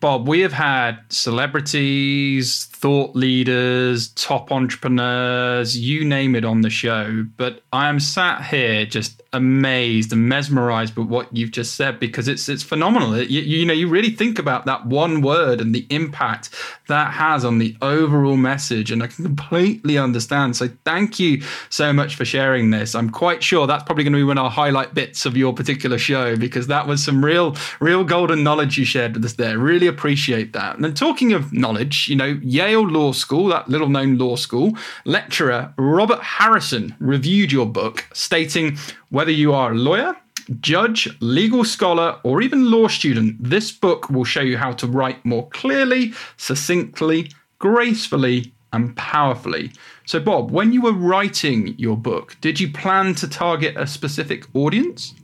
Bob, 0.00 0.28
we 0.28 0.40
have 0.40 0.52
had 0.52 0.98
celebrities, 1.08 2.66
thought 2.66 3.16
leaders, 3.16 4.08
top 4.08 4.52
entrepreneurs, 4.52 5.78
you 5.78 6.04
name 6.04 6.34
it 6.34 6.44
on 6.44 6.60
the 6.60 6.70
show. 6.70 7.24
But 7.36 7.62
I 7.72 7.88
am 7.88 7.98
sat 7.98 8.44
here 8.44 8.84
just 8.84 9.22
amazed 9.36 10.12
and 10.12 10.28
mesmerized 10.28 10.94
by 10.94 11.02
what 11.02 11.34
you've 11.36 11.50
just 11.52 11.74
said 11.74 12.00
because 12.00 12.26
it's 12.26 12.48
it's 12.48 12.62
phenomenal. 12.62 13.16
You, 13.22 13.40
you 13.42 13.66
know, 13.66 13.72
you 13.72 13.88
really 13.88 14.10
think 14.10 14.38
about 14.38 14.66
that 14.66 14.86
one 14.86 15.20
word 15.20 15.60
and 15.60 15.74
the 15.74 15.86
impact 15.90 16.50
that 16.88 17.12
has 17.12 17.44
on 17.44 17.58
the 17.58 17.76
overall 17.82 18.36
message, 18.36 18.90
and 18.90 19.02
I 19.02 19.08
can 19.08 19.24
completely 19.24 19.98
understand. 19.98 20.56
So 20.56 20.68
thank 20.84 21.20
you 21.20 21.42
so 21.68 21.92
much 21.92 22.16
for 22.16 22.24
sharing 22.24 22.70
this. 22.70 22.94
I'm 22.94 23.10
quite 23.10 23.42
sure 23.42 23.66
that's 23.66 23.84
probably 23.84 24.04
going 24.04 24.14
to 24.14 24.18
be 24.18 24.24
one 24.24 24.38
of 24.38 24.44
our 24.44 24.50
highlight 24.50 24.94
bits 24.94 25.26
of 25.26 25.36
your 25.36 25.52
particular 25.52 25.98
show 25.98 26.36
because 26.36 26.66
that 26.68 26.86
was 26.86 27.04
some 27.04 27.24
real, 27.24 27.56
real 27.80 28.04
golden 28.04 28.42
knowledge 28.42 28.78
you 28.78 28.84
shared 28.84 29.14
with 29.14 29.24
us 29.24 29.34
there. 29.34 29.58
Really 29.58 29.86
appreciate 29.86 30.52
that. 30.54 30.74
And 30.76 30.84
then 30.84 30.94
talking 30.94 31.32
of 31.32 31.52
knowledge, 31.52 32.08
you 32.08 32.16
know, 32.16 32.38
Yale 32.42 32.86
Law 32.86 33.12
School, 33.12 33.48
that 33.48 33.68
little 33.68 33.88
known 33.88 34.16
law 34.18 34.36
school, 34.36 34.76
lecturer 35.04 35.72
Robert 35.76 36.22
Harrison 36.22 36.94
reviewed 36.98 37.52
your 37.52 37.66
book, 37.66 38.06
stating 38.12 38.78
whether 39.16 39.30
you 39.30 39.54
are 39.54 39.72
a 39.72 39.74
lawyer, 39.74 40.14
judge, 40.60 41.08
legal 41.20 41.64
scholar, 41.64 42.20
or 42.22 42.42
even 42.42 42.70
law 42.70 42.86
student, 42.86 43.34
this 43.42 43.72
book 43.72 44.10
will 44.10 44.26
show 44.26 44.42
you 44.42 44.58
how 44.58 44.72
to 44.72 44.86
write 44.86 45.24
more 45.24 45.48
clearly, 45.48 46.12
succinctly, 46.36 47.30
gracefully, 47.58 48.52
and 48.74 48.94
powerfully. 48.94 49.72
So, 50.04 50.20
Bob, 50.20 50.50
when 50.50 50.70
you 50.74 50.82
were 50.82 50.92
writing 50.92 51.74
your 51.78 51.96
book, 51.96 52.36
did 52.42 52.60
you 52.60 52.70
plan 52.70 53.14
to 53.14 53.26
target 53.26 53.74
a 53.78 53.86
specific 53.86 54.44
audience? 54.52 55.14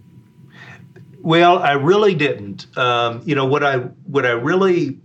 Well, 1.20 1.58
I 1.58 1.72
really 1.72 2.14
didn't. 2.14 2.74
Um, 2.78 3.20
you 3.26 3.34
know 3.34 3.44
what 3.44 3.62
I 3.62 3.76
what 4.14 4.24
I 4.24 4.30
really 4.30 4.98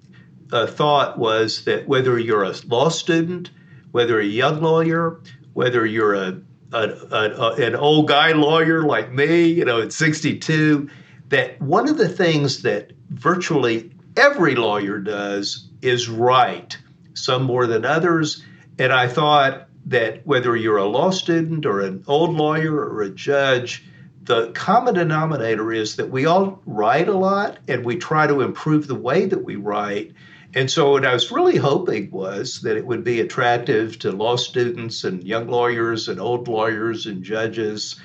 uh, 0.54 0.66
thought 0.66 1.20
was 1.20 1.66
that 1.66 1.90
whether 1.90 2.18
you're 2.18 2.46
a 2.46 2.56
law 2.68 2.88
student, 2.88 3.52
whether 3.92 4.18
a 4.18 4.26
young 4.26 4.62
lawyer, 4.62 5.20
whether 5.56 5.86
you're 5.86 6.14
a 6.16 6.42
a, 6.74 6.80
a, 6.80 7.42
uh, 7.42 7.56
an 7.56 7.76
old 7.76 8.08
guy 8.08 8.32
lawyer 8.32 8.84
like 8.84 9.12
me, 9.12 9.46
you 9.46 9.66
know, 9.66 9.82
at 9.82 9.94
62, 9.94 10.90
that 11.30 11.62
one 11.62 11.88
of 11.88 11.98
the 11.98 12.10
things 12.10 12.62
that 12.62 12.92
virtually 13.10 13.92
every 14.16 14.56
lawyer 14.56 15.00
does 15.00 15.70
is 15.82 16.10
write, 16.10 16.78
some 17.14 17.44
more 17.44 17.68
than 17.68 17.86
others. 17.86 18.44
And 18.80 18.92
I 18.92 19.08
thought 19.08 19.68
that 19.86 20.26
whether 20.26 20.56
you're 20.56 20.78
a 20.78 20.86
law 20.86 21.12
student 21.12 21.66
or 21.66 21.82
an 21.82 22.04
old 22.08 22.36
lawyer 22.36 22.74
or 22.74 23.02
a 23.02 23.10
judge, 23.10 23.86
the 24.24 24.52
common 24.52 24.96
denominator 24.96 25.72
is 25.72 25.96
that 25.96 26.10
we 26.10 26.26
all 26.26 26.62
write 26.66 27.08
a 27.08 27.18
lot 27.18 27.60
and 27.68 27.86
we 27.86 27.96
try 27.96 28.28
to 28.28 28.42
improve 28.42 28.88
the 28.88 28.96
way 28.96 29.26
that 29.26 29.46
we 29.46 29.56
write. 29.56 30.12
And 30.54 30.72
so, 30.72 30.92
what 30.92 31.06
I 31.06 31.14
was 31.14 31.32
really 31.32 31.58
hoping 31.58 32.10
was 32.12 32.62
that 32.62 32.78
it 32.78 32.86
would 32.86 33.04
be 33.04 33.20
attractive 33.20 34.00
to 34.00 34.12
law 34.12 34.38
students 34.38 35.04
and 35.04 35.24
young 35.24 35.48
lawyers 35.48 36.08
and 36.08 36.20
old 36.20 36.48
lawyers 36.48 37.06
and 37.06 37.22
judges, 37.22 38.00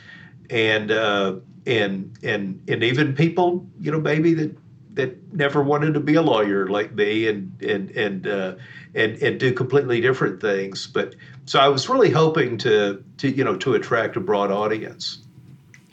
and 0.50 0.90
uh, 0.90 1.36
and 1.66 2.18
and 2.22 2.60
and 2.68 2.82
even 2.82 3.14
people, 3.14 3.66
you 3.80 3.92
know, 3.92 4.00
maybe 4.00 4.34
that 4.34 4.56
that 4.94 5.32
never 5.32 5.62
wanted 5.62 5.94
to 5.94 6.00
be 6.00 6.14
a 6.14 6.22
lawyer 6.22 6.66
like 6.68 6.94
me 6.94 7.28
and 7.28 7.60
and 7.62 7.90
and 7.92 8.26
uh, 8.26 8.54
and 8.94 9.16
and 9.22 9.40
do 9.40 9.52
completely 9.52 10.00
different 10.00 10.40
things. 10.40 10.86
But 10.86 11.14
so 11.46 11.58
I 11.58 11.68
was 11.68 11.88
really 11.88 12.10
hoping 12.10 12.58
to 12.58 13.02
to 13.18 13.30
you 13.30 13.44
know 13.44 13.56
to 13.56 13.74
attract 13.74 14.16
a 14.16 14.20
broad 14.20 14.50
audience. 14.50 15.22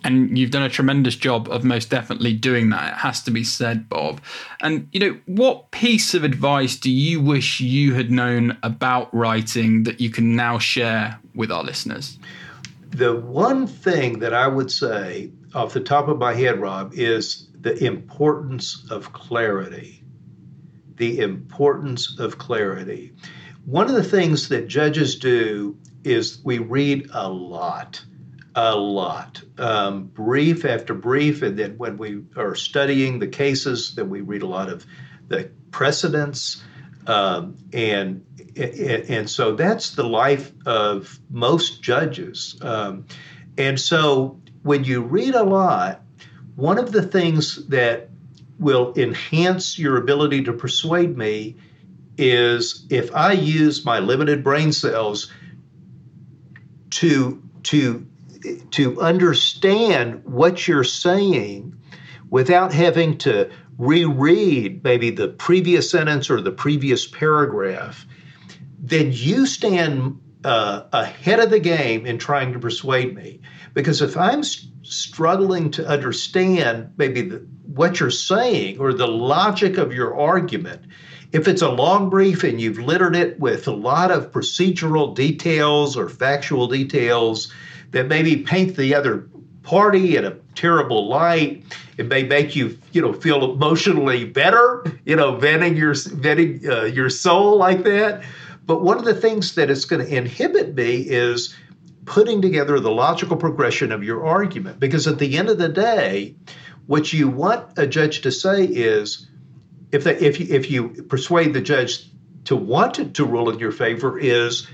And 0.04 0.38
you've 0.38 0.52
done 0.52 0.64
a 0.64 0.70
tremendous 0.70 1.16
job 1.16 1.50
of 1.50 1.64
most 1.64 1.90
definitely 1.90 2.34
doing 2.34 2.70
that. 2.70 2.94
It 2.94 2.98
has 2.98 3.22
to 3.24 3.32
be 3.32 3.44
said, 3.44 3.90
Bob. 3.90 4.22
And, 4.62 4.88
you 4.92 5.00
know, 5.00 5.20
what 5.26 5.72
piece 5.72 6.14
of 6.14 6.24
advice 6.24 6.76
do 6.78 6.90
you 6.90 7.20
wish 7.22 7.60
you 7.60 7.94
had 7.94 8.10
known 8.10 8.58
about 8.64 9.14
writing 9.14 9.84
that 9.84 10.00
you 10.00 10.10
can 10.10 10.36
now 10.36 10.58
share 10.58 11.20
with 11.36 11.52
our 11.52 11.64
listeners? 11.64 12.18
The 12.92 13.16
one 13.16 13.68
thing 13.68 14.20
that 14.20 14.34
I 14.34 14.48
would 14.48 14.72
say 14.72 15.32
off 15.54 15.74
the 15.74 15.82
top 15.82 16.08
of 16.08 16.18
my 16.18 16.34
head, 16.34 16.60
Rob, 16.60 16.94
is 16.94 17.50
the 17.60 17.78
importance 17.84 18.86
of 18.90 19.14
clarity. 19.14 20.04
The 20.96 21.20
importance 21.20 22.20
of 22.20 22.38
clarity. 22.38 23.14
One 23.66 23.88
of 23.88 23.96
the 23.96 24.04
things 24.04 24.50
that 24.50 24.68
judges 24.68 25.16
do 25.16 25.78
is 26.04 26.40
we 26.44 26.58
read 26.58 27.08
a 27.14 27.30
lot 27.30 28.04
a 28.56 28.76
lot, 28.76 29.42
um, 29.58 30.06
brief 30.06 30.66
after 30.66 30.94
brief. 30.94 31.42
And 31.42 31.58
then 31.58 31.78
when 31.78 31.98
we 31.98 32.24
are 32.36 32.56
studying 32.56 33.20
the 33.20 33.28
cases, 33.28 33.96
then 33.96 34.10
we 34.10 34.22
read 34.22 34.42
a 34.42 34.48
lot 34.48 34.70
of 34.70 34.86
the 35.28 35.52
precedents. 35.72 36.64
Um, 37.08 37.58
and, 37.74 38.26
and 38.58 39.30
so 39.30 39.56
that's 39.56 39.92
the 39.92 40.04
life 40.04 40.52
of 40.66 41.20
most 41.30 41.82
judges. 41.82 42.58
Um, 42.62 43.06
and 43.58 43.80
so 43.80 44.40
when 44.64 44.84
you 44.84 45.02
read 45.02 45.36
a 45.36 45.44
lot, 45.44 46.02
one 46.56 46.78
of 46.78 46.92
the 46.92 47.02
things 47.02 47.68
that 47.68 48.10
will 48.60 48.94
enhance 48.98 49.80
your 49.80 49.98
ability 49.98 50.44
to 50.44 50.54
persuade 50.54 51.18
me 51.18 51.56
is 52.18 52.86
if 52.90 53.16
I 53.16 53.32
use 53.32 53.86
my 53.86 54.00
limited 54.00 54.44
brain 54.44 54.74
cells 54.74 55.32
to 56.92 57.42
to 57.64 58.06
to 58.72 59.00
understand 59.02 60.24
what 60.26 60.68
you're 60.68 60.84
saying 60.84 61.76
without 62.30 62.74
having 62.74 63.18
to 63.20 63.50
reread 63.78 64.84
maybe 64.84 65.10
the 65.10 65.30
previous 65.30 65.90
sentence 65.90 66.30
or 66.30 66.42
the 66.42 66.52
previous 66.52 67.08
paragraph, 67.08 68.06
then 68.78 69.12
you 69.12 69.46
stand 69.46 70.20
uh, 70.44 70.84
ahead 70.94 71.40
of 71.40 71.50
the 71.50 71.60
game 71.60 72.06
in 72.06 72.18
trying 72.18 72.54
to 72.54 72.60
persuade 72.60 73.16
me. 73.16 73.40
Because 73.74 74.02
if 74.02 74.18
I'm 74.18 74.44
struggling 74.84 75.72
to 75.72 75.88
understand 75.88 76.92
maybe 76.98 77.22
the, 77.22 77.38
what 77.74 78.00
you're 78.00 78.10
saying 78.10 78.80
or 78.80 78.94
the 78.94 79.08
logic 79.08 79.78
of 79.78 79.94
your 79.94 80.20
argument, 80.20 80.84
if 81.32 81.48
it's 81.48 81.62
a 81.62 81.70
long 81.70 82.10
brief 82.10 82.44
and 82.44 82.60
you've 82.60 82.80
littered 82.80 83.16
it 83.16 83.40
with 83.40 83.68
a 83.68 83.74
lot 83.74 84.12
of 84.12 84.32
procedural 84.32 85.14
details 85.14 85.96
or 85.96 86.10
factual 86.10 86.68
details, 86.68 87.54
that 87.92 88.08
maybe 88.08 88.38
paint 88.38 88.76
the 88.76 88.96
other 88.96 89.30
party 89.64 90.16
in 90.18 90.26
a 90.26 90.32
terrible 90.56 91.08
light. 91.08 91.64
It 91.98 92.08
may 92.08 92.24
make 92.24 92.56
you, 92.56 92.78
you 92.92 93.02
know, 93.02 93.14
feel 93.14 93.54
emotionally 93.54 94.26
better, 94.26 94.84
you 95.06 95.16
know, 95.16 95.36
venting 95.36 95.76
your 95.76 95.94
venting 95.94 96.62
uh, 96.70 96.84
your 96.84 97.10
soul 97.10 97.58
like 97.58 97.84
that. 97.84 98.24
But 98.66 98.84
one 98.84 98.98
of 98.98 99.06
the 99.06 99.16
things 99.16 99.56
that 99.56 99.70
is 99.70 99.86
going 99.86 100.06
to 100.06 100.16
inhibit 100.16 100.76
me 100.76 100.98
is 100.98 101.56
putting 102.06 102.42
together 102.42 102.80
the 102.80 102.92
logical 102.92 103.38
progression 103.38 103.92
of 103.92 104.04
your 104.04 104.26
argument. 104.26 104.80
Because 104.80 105.08
at 105.08 105.20
the 105.20 105.38
end 105.38 105.50
of 105.50 105.58
the 105.58 105.70
day, 105.70 106.36
what 106.88 107.14
you 107.14 107.28
want 107.28 107.78
a 107.78 107.86
judge 107.86 108.22
to 108.22 108.32
say 108.32 108.66
is, 108.66 109.28
if 109.92 110.04
the, 110.04 110.24
if 110.24 110.40
you, 110.40 110.48
if 110.50 110.72
you 110.72 110.90
persuade 111.04 111.54
the 111.54 111.62
judge 111.62 112.10
to 112.46 112.56
want 112.56 113.16
to 113.16 113.26
rule 113.26 113.50
in 113.50 113.60
your 113.60 113.72
favor, 113.72 114.18
is 114.18 114.68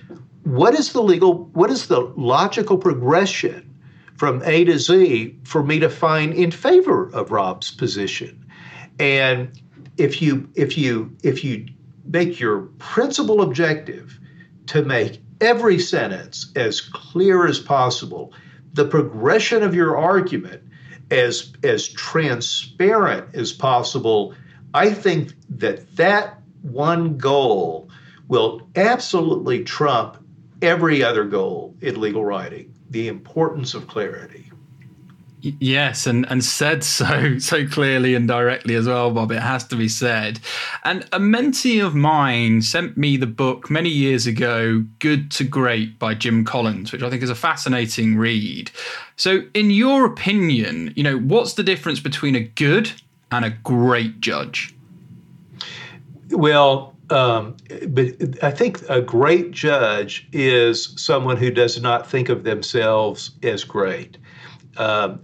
what 0.45 0.75
is 0.75 0.93
the 0.93 1.01
legal, 1.01 1.45
what 1.53 1.71
is 1.71 1.87
the 1.87 2.01
logical 2.15 2.77
progression 2.77 3.75
from 4.15 4.43
A 4.45 4.63
to 4.65 4.77
Z 4.77 5.37
for 5.43 5.63
me 5.63 5.79
to 5.79 5.89
find 5.89 6.33
in 6.33 6.51
favor 6.51 7.09
of 7.13 7.31
Rob's 7.31 7.71
position? 7.71 8.45
And 8.99 9.59
if 9.97 10.21
you 10.21 10.47
if 10.55 10.77
you 10.77 11.15
if 11.23 11.43
you 11.43 11.65
make 12.05 12.39
your 12.39 12.61
principal 12.77 13.41
objective 13.41 14.19
to 14.67 14.83
make 14.83 15.19
every 15.41 15.79
sentence 15.79 16.51
as 16.55 16.79
clear 16.79 17.47
as 17.47 17.59
possible, 17.59 18.31
the 18.73 18.85
progression 18.85 19.63
of 19.63 19.73
your 19.73 19.97
argument 19.97 20.61
as 21.09 21.53
as 21.63 21.87
transparent 21.87 23.33
as 23.33 23.51
possible, 23.51 24.35
I 24.75 24.91
think 24.91 25.33
that 25.49 25.95
that 25.95 26.39
one 26.61 27.17
goal 27.17 27.89
will 28.27 28.69
absolutely 28.75 29.63
trump 29.63 30.17
every 30.61 31.03
other 31.03 31.23
goal 31.25 31.75
in 31.81 31.99
legal 31.99 32.25
writing 32.25 32.73
the 32.89 33.07
importance 33.07 33.73
of 33.73 33.87
clarity. 33.87 34.45
Yes, 35.59 36.07
and, 36.07 36.25
and 36.29 36.43
said 36.43 36.83
so 36.83 37.37
so 37.39 37.67
clearly 37.67 38.15
and 38.15 38.27
directly 38.27 38.73
as 38.75 38.87
well, 38.87 39.11
Bob. 39.11 39.31
It 39.31 39.41
has 39.41 39.63
to 39.67 39.75
be 39.75 39.87
said. 39.87 40.39
And 40.83 41.03
a 41.11 41.19
mentee 41.19 41.85
of 41.85 41.93
mine 41.93 42.61
sent 42.61 42.97
me 42.97 43.15
the 43.15 43.27
book 43.27 43.69
many 43.69 43.89
years 43.89 44.25
ago, 44.25 44.83
Good 44.99 45.29
to 45.31 45.43
Great 45.43 45.99
by 45.99 46.15
Jim 46.15 46.45
Collins, 46.45 46.91
which 46.91 47.03
I 47.03 47.09
think 47.09 47.21
is 47.21 47.29
a 47.29 47.35
fascinating 47.35 48.17
read. 48.17 48.71
So, 49.17 49.41
in 49.53 49.69
your 49.69 50.05
opinion, 50.05 50.93
you 50.95 51.03
know, 51.03 51.19
what's 51.19 51.53
the 51.53 51.63
difference 51.63 51.99
between 51.99 52.35
a 52.35 52.41
good 52.41 52.91
and 53.31 53.45
a 53.45 53.51
great 53.51 54.21
judge? 54.21 54.73
Well, 56.31 56.94
um, 57.09 57.55
but 57.89 58.43
I 58.43 58.51
think 58.51 58.81
a 58.89 59.01
great 59.01 59.51
judge 59.51 60.27
is 60.31 60.93
someone 61.01 61.37
who 61.37 61.51
does 61.51 61.79
not 61.79 62.09
think 62.09 62.29
of 62.29 62.43
themselves 62.43 63.31
as 63.43 63.63
great. 63.63 64.17
Um, 64.77 65.21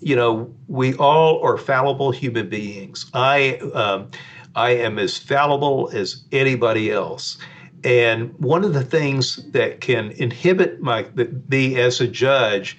you 0.00 0.16
know, 0.16 0.54
we 0.68 0.94
all 0.94 1.42
are 1.42 1.56
fallible 1.56 2.10
human 2.10 2.48
beings. 2.48 3.06
I 3.14 3.56
um, 3.74 4.10
I 4.54 4.70
am 4.70 4.98
as 4.98 5.16
fallible 5.16 5.90
as 5.92 6.22
anybody 6.32 6.90
else. 6.90 7.38
And 7.84 8.34
one 8.38 8.64
of 8.64 8.72
the 8.72 8.84
things 8.84 9.36
that 9.52 9.80
can 9.80 10.10
inhibit 10.12 10.80
my 10.80 11.06
me 11.48 11.78
as 11.78 12.00
a 12.00 12.08
judge 12.08 12.78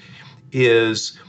is 0.51 1.19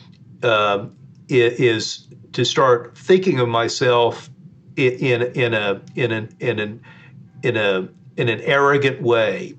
uh, 0.42 0.86
is 1.28 2.06
to 2.32 2.44
start 2.44 2.96
thinking 2.96 3.38
of 3.38 3.48
myself 3.48 4.28
in 4.76 4.92
in, 4.94 5.22
in 5.32 5.54
a 5.54 5.82
in 5.94 6.12
an 6.12 6.34
in 6.40 6.58
an 6.58 6.82
in 7.42 7.56
a 7.56 7.88
in 8.16 8.28
an 8.28 8.40
arrogant 8.42 9.02
way. 9.02 9.54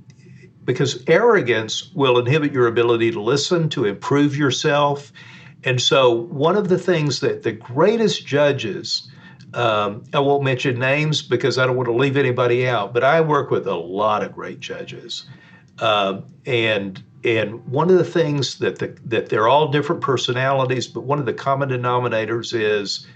Because 0.65 1.03
arrogance 1.07 1.91
will 1.93 2.19
inhibit 2.19 2.51
your 2.51 2.67
ability 2.67 3.11
to 3.11 3.21
listen 3.21 3.69
to 3.69 3.85
improve 3.85 4.35
yourself. 4.35 5.13
And 5.63 5.81
so 5.81 6.11
one 6.11 6.57
of 6.57 6.67
the 6.67 6.77
things 6.77 7.21
that 7.21 7.43
the 7.43 7.53
greatest 7.53 8.25
judges 8.25 9.09
um, 9.53 10.03
i 10.13 10.19
won't 10.19 10.43
mention 10.43 10.77
names 10.77 11.21
because 11.21 11.57
i 11.57 11.65
don't 11.65 11.77
want 11.77 11.87
to 11.87 11.93
leave 11.93 12.17
anybody 12.17 12.67
out 12.67 12.93
but 12.93 13.03
i 13.03 13.21
work 13.21 13.49
with 13.49 13.65
a 13.67 13.75
lot 13.75 14.23
of 14.23 14.33
great 14.33 14.59
judges. 14.59 15.25
Um, 15.79 16.25
and 16.45 17.01
and 17.23 17.65
one 17.67 17.89
of 17.89 17.97
the 17.97 18.03
things 18.03 18.57
that 18.59 18.79
the, 18.79 18.97
that 19.05 19.29
they're 19.29 19.47
all 19.47 19.69
different 19.69 20.01
personalities 20.01 20.87
but 20.87 21.01
one 21.01 21.19
of 21.19 21.25
the 21.25 21.33
common 21.33 21.69
denominators 21.69 22.53
is 22.53 23.07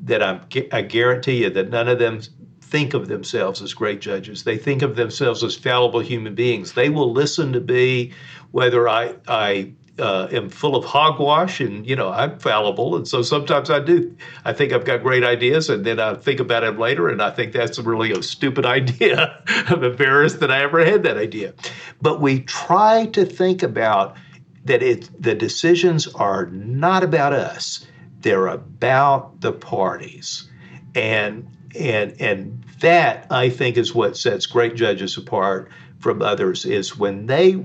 that 0.00 0.22
I'm, 0.22 0.40
I 0.72 0.82
guarantee 0.82 1.42
you 1.42 1.50
that 1.50 1.70
none 1.70 1.88
of 1.88 1.98
them 1.98 2.20
think 2.64 2.94
of 2.94 3.08
themselves 3.08 3.62
as 3.62 3.74
great 3.74 4.00
judges. 4.00 4.44
They 4.44 4.58
think 4.58 4.82
of 4.82 4.96
themselves 4.96 5.44
as 5.44 5.54
fallible 5.54 6.00
human 6.00 6.34
beings. 6.34 6.72
They 6.72 6.88
will 6.88 7.12
listen 7.12 7.52
to 7.52 7.60
me 7.60 8.12
whether 8.50 8.88
I, 8.88 9.14
I 9.28 9.72
uh, 9.98 10.28
am 10.32 10.48
full 10.48 10.74
of 10.74 10.84
hogwash 10.84 11.60
and, 11.60 11.86
you 11.86 11.94
know, 11.94 12.10
I'm 12.10 12.38
fallible. 12.38 12.96
And 12.96 13.06
so 13.06 13.22
sometimes 13.22 13.70
I 13.70 13.80
do. 13.80 14.16
I 14.44 14.52
think 14.52 14.72
I've 14.72 14.84
got 14.84 15.02
great 15.02 15.22
ideas 15.22 15.68
and 15.68 15.84
then 15.84 16.00
I 16.00 16.14
think 16.14 16.40
about 16.40 16.64
it 16.64 16.78
later 16.78 17.08
and 17.08 17.22
I 17.22 17.30
think 17.30 17.52
that's 17.52 17.78
really 17.78 18.10
a 18.10 18.22
stupid 18.22 18.66
idea. 18.78 19.40
I'm 19.46 19.84
embarrassed 19.84 20.40
that 20.40 20.50
I 20.50 20.62
ever 20.62 20.84
had 20.84 21.02
that 21.04 21.16
idea. 21.16 21.54
But 22.00 22.20
we 22.20 22.40
try 22.40 23.06
to 23.06 23.24
think 23.24 23.62
about 23.62 24.16
that 24.64 24.82
it, 24.82 25.10
the 25.20 25.34
decisions 25.34 26.08
are 26.08 26.46
not 26.46 27.04
about 27.04 27.32
us. 27.32 27.86
They're 28.20 28.46
about 28.46 29.42
the 29.42 29.52
parties. 29.52 30.50
And 30.94 31.53
and 31.78 32.20
and 32.20 32.64
that 32.80 33.26
I 33.30 33.50
think 33.50 33.76
is 33.76 33.94
what 33.94 34.16
sets 34.16 34.46
great 34.46 34.74
judges 34.74 35.16
apart 35.16 35.70
from 35.98 36.22
others 36.22 36.64
is 36.64 36.98
when 36.98 37.26
they 37.26 37.64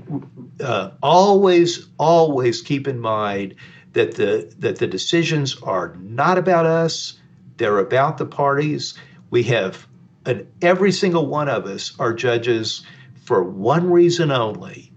uh, 0.60 0.90
always 1.02 1.86
always 1.98 2.62
keep 2.62 2.88
in 2.88 2.98
mind 2.98 3.54
that 3.92 4.14
the 4.14 4.52
that 4.58 4.76
the 4.78 4.86
decisions 4.86 5.60
are 5.62 5.96
not 6.00 6.38
about 6.38 6.66
us 6.66 7.20
they're 7.60 7.78
about 7.78 8.16
the 8.16 8.24
parties. 8.24 8.94
We 9.28 9.42
have 9.44 9.86
and 10.24 10.46
every 10.62 10.92
single 10.92 11.26
one 11.26 11.50
of 11.50 11.66
us 11.66 11.92
are 11.98 12.14
judges 12.14 12.86
for 13.22 13.42
one 13.44 13.90
reason 13.90 14.30
only 14.30 14.90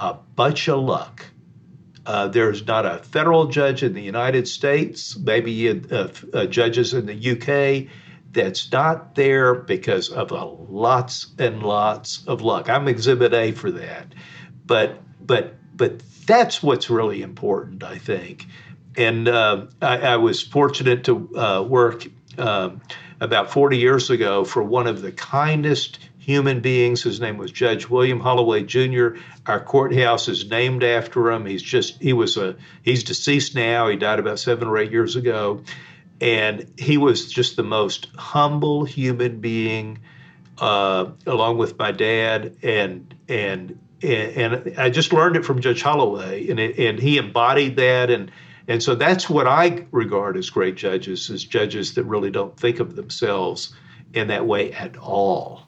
a 0.00 0.14
bunch 0.34 0.68
of 0.68 0.80
luck. 0.80 1.24
Uh, 2.04 2.26
there's 2.26 2.66
not 2.66 2.84
a 2.84 2.98
federal 2.98 3.46
judge 3.46 3.84
in 3.84 3.92
the 3.92 4.02
United 4.02 4.48
States, 4.48 5.16
maybe 5.16 5.70
uh, 5.70 6.08
uh, 6.32 6.46
judges 6.46 6.94
in 6.94 7.06
the 7.06 7.14
UK 7.14 7.88
that's 8.38 8.70
not 8.70 9.16
there 9.16 9.52
because 9.52 10.10
of 10.10 10.30
lots 10.30 11.26
and 11.40 11.60
lots 11.60 12.24
of 12.28 12.40
luck. 12.40 12.70
I'm 12.70 12.86
exhibit 12.86 13.34
A 13.34 13.50
for 13.50 13.72
that. 13.72 14.14
But 14.64 15.00
but 15.26 15.54
but 15.76 16.00
that's 16.24 16.62
what's 16.62 16.88
really 16.88 17.22
important, 17.22 17.82
I 17.82 17.98
think. 17.98 18.46
And 18.96 19.28
uh, 19.28 19.66
I, 19.82 19.98
I, 19.98 20.16
was 20.16 20.40
fortunate 20.42 21.04
to 21.04 21.36
uh, 21.36 21.62
work 21.62 22.06
um, 22.36 22.80
about 23.20 23.50
40 23.50 23.76
years 23.76 24.10
ago 24.10 24.44
for 24.44 24.62
one 24.62 24.86
of 24.86 25.02
the 25.02 25.12
kindest 25.12 25.98
human 26.18 26.60
beings. 26.60 27.02
His 27.02 27.20
name 27.20 27.38
was 27.38 27.50
Judge 27.50 27.88
William 27.88 28.20
Holloway 28.20 28.62
Jr. 28.62 29.10
Our 29.46 29.60
courthouse 29.60 30.28
is 30.28 30.48
named 30.48 30.84
after 30.84 31.30
him. 31.30 31.46
He's 31.46 31.62
just 31.62 32.00
he 32.00 32.12
was 32.12 32.36
a 32.36 32.56
he's 32.82 33.02
deceased 33.02 33.54
now. 33.54 33.88
He 33.88 33.96
died 33.96 34.18
about 34.20 34.38
seven 34.38 34.68
or 34.68 34.78
eight 34.78 34.92
years 34.92 35.16
ago, 35.16 35.62
and 36.20 36.70
he 36.78 36.96
was 36.96 37.30
just 37.30 37.56
the 37.56 37.62
most 37.62 38.08
humble 38.16 38.84
human 38.84 39.40
being, 39.40 39.98
uh, 40.58 41.06
along 41.26 41.58
with 41.58 41.78
my 41.78 41.92
dad 41.92 42.56
and 42.62 43.14
and 43.28 43.78
and, 44.00 44.74
I 44.78 44.90
just 44.90 45.12
learned 45.12 45.34
it 45.36 45.44
from 45.44 45.60
Judge 45.60 45.82
Holloway, 45.82 46.48
and 46.48 46.60
it, 46.60 46.78
and 46.78 46.98
he 46.98 47.18
embodied 47.18 47.76
that 47.76 48.10
and. 48.10 48.30
And 48.70 48.82
so 48.82 48.94
that's 48.94 49.30
what 49.30 49.46
I 49.46 49.86
regard 49.92 50.36
as 50.36 50.50
great 50.50 50.76
judges, 50.76 51.30
as 51.30 51.42
judges 51.42 51.94
that 51.94 52.04
really 52.04 52.30
don't 52.30 52.54
think 52.60 52.80
of 52.80 52.96
themselves 52.96 53.74
in 54.12 54.28
that 54.28 54.46
way 54.46 54.72
at 54.74 54.94
all. 54.98 55.62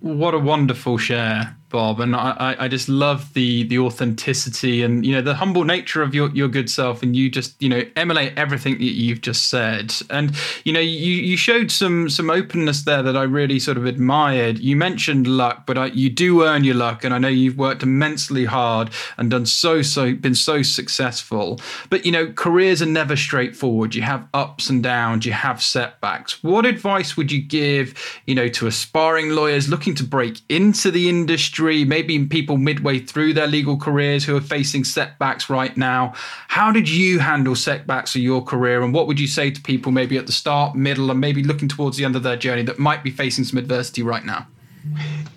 What 0.00 0.34
a 0.34 0.38
wonderful 0.40 0.98
share. 0.98 1.56
Bob, 1.74 1.98
and 1.98 2.14
I, 2.14 2.54
I 2.56 2.68
just 2.68 2.88
love 2.88 3.34
the 3.34 3.64
the 3.64 3.80
authenticity 3.80 4.84
and 4.84 5.04
you 5.04 5.12
know 5.12 5.20
the 5.20 5.34
humble 5.34 5.64
nature 5.64 6.02
of 6.02 6.14
your, 6.14 6.30
your 6.30 6.46
good 6.46 6.70
self, 6.70 7.02
and 7.02 7.16
you 7.16 7.28
just 7.28 7.60
you 7.60 7.68
know 7.68 7.82
emulate 7.96 8.38
everything 8.38 8.74
that 8.74 8.84
you've 8.84 9.22
just 9.22 9.48
said. 9.48 9.92
And 10.08 10.36
you 10.62 10.72
know 10.72 10.78
you 10.78 11.14
you 11.14 11.36
showed 11.36 11.72
some 11.72 12.08
some 12.08 12.30
openness 12.30 12.82
there 12.82 13.02
that 13.02 13.16
I 13.16 13.24
really 13.24 13.58
sort 13.58 13.76
of 13.76 13.86
admired. 13.86 14.60
You 14.60 14.76
mentioned 14.76 15.26
luck, 15.26 15.66
but 15.66 15.76
I, 15.76 15.86
you 15.86 16.10
do 16.10 16.44
earn 16.44 16.62
your 16.62 16.76
luck, 16.76 17.02
and 17.02 17.12
I 17.12 17.18
know 17.18 17.26
you've 17.26 17.58
worked 17.58 17.82
immensely 17.82 18.44
hard 18.44 18.90
and 19.18 19.28
done 19.28 19.44
so 19.44 19.82
so 19.82 20.14
been 20.14 20.36
so 20.36 20.62
successful. 20.62 21.58
But 21.90 22.06
you 22.06 22.12
know 22.12 22.32
careers 22.32 22.82
are 22.82 22.86
never 22.86 23.16
straightforward. 23.16 23.96
You 23.96 24.02
have 24.02 24.28
ups 24.32 24.70
and 24.70 24.80
downs. 24.80 25.26
You 25.26 25.32
have 25.32 25.60
setbacks. 25.60 26.40
What 26.44 26.66
advice 26.66 27.16
would 27.16 27.32
you 27.32 27.42
give 27.42 27.98
you 28.26 28.36
know 28.36 28.46
to 28.50 28.68
aspiring 28.68 29.30
lawyers 29.30 29.68
looking 29.68 29.96
to 29.96 30.04
break 30.04 30.40
into 30.48 30.92
the 30.92 31.08
industry? 31.08 31.63
Maybe 31.84 32.24
people 32.26 32.56
midway 32.56 32.98
through 32.98 33.34
their 33.34 33.46
legal 33.46 33.76
careers 33.76 34.24
who 34.24 34.36
are 34.36 34.40
facing 34.40 34.84
setbacks 34.84 35.48
right 35.48 35.76
now. 35.76 36.12
How 36.48 36.72
did 36.72 36.88
you 36.88 37.18
handle 37.18 37.56
setbacks 37.56 38.14
of 38.14 38.22
your 38.22 38.42
career? 38.42 38.82
And 38.82 38.92
what 38.92 39.06
would 39.06 39.18
you 39.18 39.26
say 39.26 39.50
to 39.50 39.60
people 39.60 39.92
maybe 39.92 40.18
at 40.18 40.26
the 40.26 40.32
start, 40.32 40.74
middle, 40.74 41.10
and 41.10 41.20
maybe 41.20 41.42
looking 41.42 41.68
towards 41.68 41.96
the 41.96 42.04
end 42.04 42.16
of 42.16 42.22
their 42.22 42.36
journey 42.36 42.62
that 42.62 42.78
might 42.78 43.02
be 43.02 43.10
facing 43.10 43.44
some 43.44 43.58
adversity 43.58 44.02
right 44.02 44.24
now? 44.24 44.46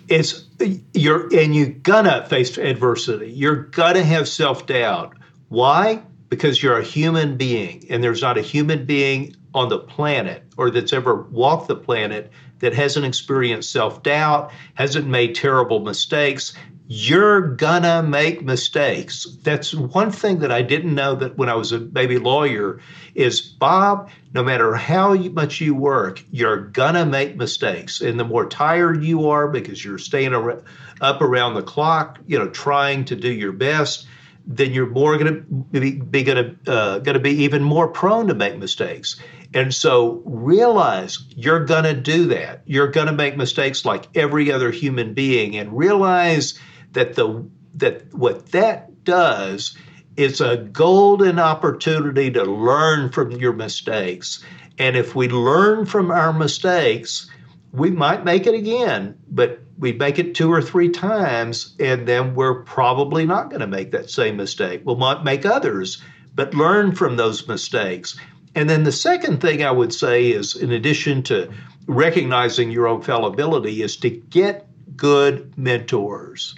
It's 0.08 0.44
you're 0.92 1.34
and 1.34 1.54
you're 1.54 1.68
gonna 1.68 2.26
face 2.26 2.58
adversity. 2.58 3.30
You're 3.30 3.64
gonna 3.64 4.04
have 4.04 4.28
self-doubt. 4.28 5.14
Why? 5.48 6.02
Because 6.28 6.62
you're 6.62 6.78
a 6.78 6.84
human 6.84 7.38
being, 7.38 7.86
and 7.88 8.04
there's 8.04 8.20
not 8.20 8.36
a 8.36 8.42
human 8.42 8.84
being 8.84 9.34
on 9.54 9.70
the 9.70 9.78
planet 9.78 10.42
or 10.56 10.70
that's 10.70 10.92
ever 10.92 11.22
walked 11.30 11.68
the 11.68 11.76
planet 11.76 12.30
that 12.60 12.74
hasn't 12.74 13.06
experienced 13.06 13.72
self 13.72 14.02
doubt, 14.02 14.50
hasn't 14.74 15.06
made 15.06 15.34
terrible 15.34 15.80
mistakes, 15.80 16.54
you're 16.90 17.42
gonna 17.42 18.02
make 18.02 18.42
mistakes. 18.42 19.26
That's 19.42 19.74
one 19.74 20.10
thing 20.10 20.38
that 20.38 20.50
I 20.50 20.62
didn't 20.62 20.94
know 20.94 21.14
that 21.16 21.36
when 21.36 21.50
I 21.50 21.54
was 21.54 21.70
a 21.70 21.78
baby 21.78 22.16
lawyer 22.16 22.80
is 23.14 23.42
Bob, 23.42 24.08
no 24.32 24.42
matter 24.42 24.74
how 24.74 25.14
much 25.14 25.60
you 25.60 25.74
work, 25.74 26.24
you're 26.30 26.56
gonna 26.56 27.04
make 27.04 27.36
mistakes. 27.36 28.00
And 28.00 28.18
the 28.18 28.24
more 28.24 28.48
tired 28.48 29.04
you 29.04 29.28
are 29.28 29.48
because 29.48 29.84
you're 29.84 29.98
staying 29.98 30.32
up 30.34 31.20
around 31.20 31.54
the 31.54 31.62
clock, 31.62 32.20
you 32.26 32.38
know, 32.38 32.48
trying 32.48 33.04
to 33.06 33.16
do 33.16 33.30
your 33.30 33.52
best, 33.52 34.06
then 34.46 34.72
you're 34.72 34.86
more 34.86 35.18
to 35.18 35.32
be, 35.70 35.92
be 36.00 36.24
to 36.24 36.56
uh, 36.66 37.00
to 37.00 37.18
be 37.18 37.42
even 37.42 37.62
more 37.62 37.88
prone 37.88 38.28
to 38.28 38.34
make 38.34 38.56
mistakes. 38.56 39.20
And 39.54 39.74
so 39.74 40.22
realize 40.24 41.18
you're 41.30 41.64
going 41.64 41.84
to 41.84 41.94
do 41.94 42.26
that. 42.26 42.62
You're 42.66 42.90
going 42.90 43.06
to 43.06 43.12
make 43.12 43.36
mistakes 43.36 43.84
like 43.84 44.08
every 44.16 44.52
other 44.52 44.70
human 44.70 45.14
being 45.14 45.56
and 45.56 45.76
realize 45.76 46.58
that 46.92 47.14
the 47.14 47.48
that 47.74 48.12
what 48.12 48.50
that 48.52 49.04
does 49.04 49.76
is 50.16 50.40
a 50.40 50.56
golden 50.56 51.38
opportunity 51.38 52.30
to 52.32 52.44
learn 52.44 53.10
from 53.10 53.30
your 53.30 53.52
mistakes. 53.52 54.44
And 54.78 54.96
if 54.96 55.14
we 55.14 55.28
learn 55.28 55.86
from 55.86 56.10
our 56.10 56.32
mistakes, 56.32 57.30
we 57.72 57.90
might 57.90 58.24
make 58.24 58.46
it 58.46 58.54
again, 58.54 59.16
but 59.30 59.60
we 59.78 59.92
make 59.92 60.18
it 60.18 60.34
two 60.34 60.52
or 60.52 60.60
three 60.60 60.88
times, 60.88 61.74
and 61.78 62.06
then 62.08 62.34
we're 62.34 62.62
probably 62.64 63.24
not 63.24 63.48
going 63.48 63.60
to 63.60 63.66
make 63.66 63.92
that 63.92 64.10
same 64.10 64.36
mistake. 64.36 64.82
We'll 64.84 65.22
make 65.22 65.46
others, 65.46 66.02
but 66.34 66.54
learn 66.54 66.94
from 66.96 67.16
those 67.16 67.46
mistakes. 67.46 68.18
And 68.54 68.68
then 68.68 68.84
the 68.84 68.92
second 68.92 69.40
thing 69.40 69.62
I 69.62 69.70
would 69.70 69.92
say 69.92 70.30
is, 70.30 70.56
in 70.56 70.72
addition 70.72 71.22
to 71.24 71.52
recognizing 71.86 72.70
your 72.70 72.86
own 72.86 73.02
fallibility, 73.02 73.82
is 73.82 73.96
to 73.98 74.10
get 74.10 74.66
good 74.96 75.56
mentors. 75.56 76.54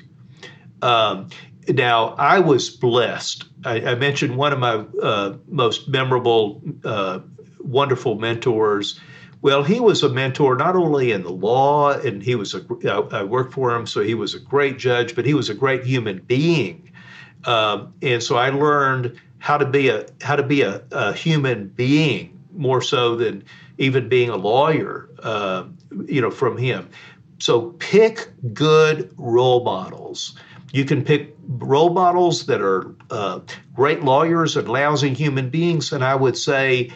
Um, 0.83 1.29
now, 1.69 2.15
I 2.19 2.39
was 2.39 2.71
blessed. 2.71 3.45
I, 3.65 3.81
I 3.81 3.95
mentioned 3.95 4.37
one 4.37 4.53
of 4.53 4.59
my 4.59 4.85
uh, 5.03 5.37
most 5.49 5.89
memorable, 5.89 6.63
uh, 6.85 7.21
wonderful 7.59 8.19
mentors. 8.19 8.99
Well, 9.43 9.63
he 9.63 9.81
was 9.81 10.03
a 10.03 10.09
mentor 10.09 10.57
not 10.57 10.77
only 10.77 11.13
in 11.13 11.23
the 11.23 11.33
law, 11.33 11.93
and 11.93 12.23
he 12.23 12.35
was 12.35 12.55
a, 12.55 13.09
I 13.13 13.23
worked 13.23 13.53
for 13.53 13.75
him, 13.75 13.87
so 13.87 14.01
he 14.03 14.15
was 14.15 14.35
a 14.35 14.41
great 14.41 14.79
judge, 14.79 15.15
but 15.15 15.25
he 15.25 15.35
was 15.35 15.49
a 15.49 15.55
great 15.55 15.85
human 15.85 16.19
being. 16.21 16.91
Um, 17.45 17.95
and 18.03 18.23
so 18.23 18.37
I 18.37 18.51
learned 18.51 19.19
how 19.41 19.59
to 19.59 19.67
be 19.67 19.89
a 19.89 20.07
how 20.23 20.37
to 20.37 20.43
be 20.43 20.63
a, 20.63 20.83
a 20.93 21.13
human 21.13 21.69
being 21.69 22.39
more 22.53 22.81
so 22.81 23.17
than 23.17 23.45
even 23.79 24.09
being 24.09 24.29
a 24.31 24.37
lawyer. 24.37 25.09
Uh, 25.23 25.65
you 26.07 26.21
know, 26.21 26.31
from 26.31 26.57
him. 26.57 26.89
So 27.39 27.73
pick 27.79 28.31
good 28.53 29.13
role 29.17 29.65
models. 29.65 30.37
You 30.73 30.85
can 30.85 31.03
pick 31.03 31.35
role 31.49 31.91
models 31.91 32.47
that 32.47 32.61
are 32.61 32.95
uh, 33.11 33.41
great 33.75 34.05
lawyers 34.05 34.57
and 34.57 34.69
lousy 34.69 35.13
human 35.15 35.51
beings, 35.51 35.93
and 35.93 36.05
I 36.05 36.15
would 36.15 36.37
say 36.37 36.91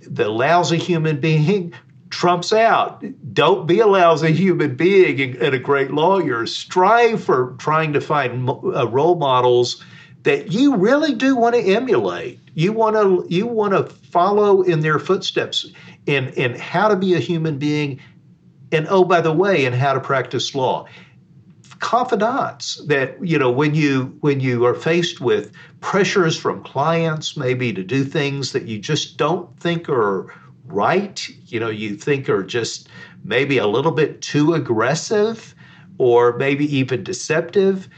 the 0.00 0.28
lousy 0.28 0.78
human 0.78 1.20
being 1.20 1.72
trumps 2.10 2.52
out. 2.52 3.04
Don't 3.32 3.66
be 3.68 3.78
a 3.78 3.86
lousy 3.86 4.32
human 4.32 4.74
being 4.74 5.36
and, 5.36 5.54
a 5.54 5.58
great 5.58 5.92
lawyer. 5.92 6.44
Strive 6.46 7.22
for 7.22 7.54
trying 7.58 7.92
to 7.92 8.00
find 8.00 8.48
uh, 8.48 8.88
role 8.88 9.14
models 9.14 9.84
that 10.22 10.52
you 10.52 10.76
really 10.76 11.14
do 11.14 11.36
want 11.36 11.54
to 11.54 11.60
emulate. 11.60 12.38
You 12.54 12.72
want 12.72 12.96
to 12.96 13.26
you 13.34 13.46
want 13.46 13.72
to 13.72 13.84
follow 13.84 14.62
in 14.62 14.80
their 14.80 14.98
footsteps 14.98 15.66
in 16.06 16.28
in 16.30 16.54
how 16.56 16.88
to 16.88 16.96
be 16.96 17.14
a 17.14 17.18
human 17.18 17.58
being, 17.58 18.00
and 18.72 18.86
oh 18.90 19.04
by 19.04 19.20
the 19.20 19.32
way, 19.32 19.64
in 19.64 19.72
how 19.72 19.94
to 19.94 20.00
practice 20.00 20.54
law. 20.54 20.86
Confidants 21.78 22.76
that 22.86 23.24
you 23.24 23.38
know 23.38 23.50
when 23.50 23.74
you 23.74 24.16
when 24.20 24.40
you 24.40 24.66
are 24.66 24.74
faced 24.74 25.20
with 25.20 25.52
pressures 25.80 26.36
from 26.36 26.62
clients, 26.62 27.36
maybe 27.36 27.72
to 27.72 27.82
do 27.82 28.04
things 28.04 28.52
that 28.52 28.64
you 28.64 28.78
just 28.78 29.16
don't 29.16 29.58
think 29.58 29.88
are 29.88 30.34
right. 30.66 31.26
You 31.46 31.60
know, 31.60 31.70
you 31.70 31.96
think 31.96 32.28
are 32.28 32.42
just 32.42 32.88
maybe 33.24 33.56
a 33.56 33.66
little 33.66 33.92
bit 33.92 34.20
too 34.20 34.52
aggressive, 34.52 35.54
or 35.96 36.36
maybe 36.36 36.64
even 36.76 37.02
deceptive 37.02 37.88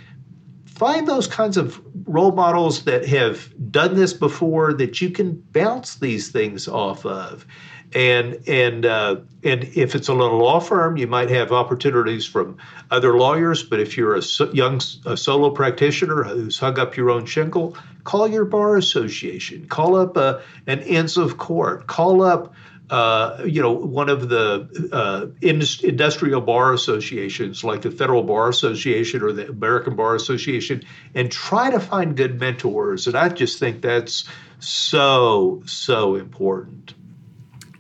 find 0.83 1.07
those 1.07 1.29
kinds 1.29 1.57
of 1.57 1.81
role 2.09 2.33
models 2.33 2.83
that 2.87 3.07
have 3.07 3.49
done 3.71 3.95
this 3.95 4.13
before 4.13 4.73
that 4.73 5.01
you 5.01 5.11
can 5.11 5.33
bounce 5.53 5.95
these 5.95 6.33
things 6.33 6.67
off 6.67 7.07
of 7.07 7.47
and 7.95 8.41
and 8.49 8.87
uh, 8.87 9.17
and 9.45 9.65
if 9.65 9.95
it's 9.95 10.09
a 10.09 10.15
little 10.15 10.39
law 10.39 10.61
firm, 10.61 10.97
you 10.97 11.07
might 11.07 11.31
have 11.31 11.53
opportunities 11.53 12.25
from 12.25 12.57
other 12.91 13.17
lawyers. 13.17 13.63
But 13.63 13.81
if 13.81 13.97
you're 13.97 14.17
a 14.17 14.23
young 14.53 14.81
a 15.05 15.17
solo 15.17 15.51
practitioner 15.51 16.23
who's 16.25 16.59
hung 16.59 16.79
up 16.79 16.97
your 16.97 17.11
own 17.11 17.27
shingle, 17.27 17.77
call 18.05 18.29
your 18.29 18.45
bar 18.45 18.77
association, 18.77 19.69
call 19.69 19.97
up 19.97 20.17
a, 20.17 20.21
uh, 20.21 20.43
an 20.67 20.81
Inns 20.81 21.17
of 21.17 21.39
Court, 21.39 21.87
call 21.87 22.23
up 22.23 22.55
uh, 22.91 23.43
you 23.45 23.63
know, 23.63 23.73
one 23.73 24.09
of 24.09 24.29
the 24.29 24.91
uh, 24.93 25.27
industrial 25.41 26.41
bar 26.41 26.73
associations 26.73 27.65
like 27.65 27.83
the 27.83 27.91
Federal 27.91 28.23
Bar 28.23 28.49
Association 28.49 29.23
or 29.23 29.33
the 29.33 29.49
American 29.49 29.97
Bar 29.97 30.15
Association 30.15 30.83
and 31.15 31.31
try 31.31 31.71
to 31.71 31.81
find 31.81 32.17
good 32.17 32.39
mentors. 32.39 33.07
And 33.07 33.17
I 33.17 33.29
just 33.29 33.59
think 33.59 33.81
that's 33.83 34.29
so, 34.59 35.63
so 35.65 36.17
important. 36.17 36.95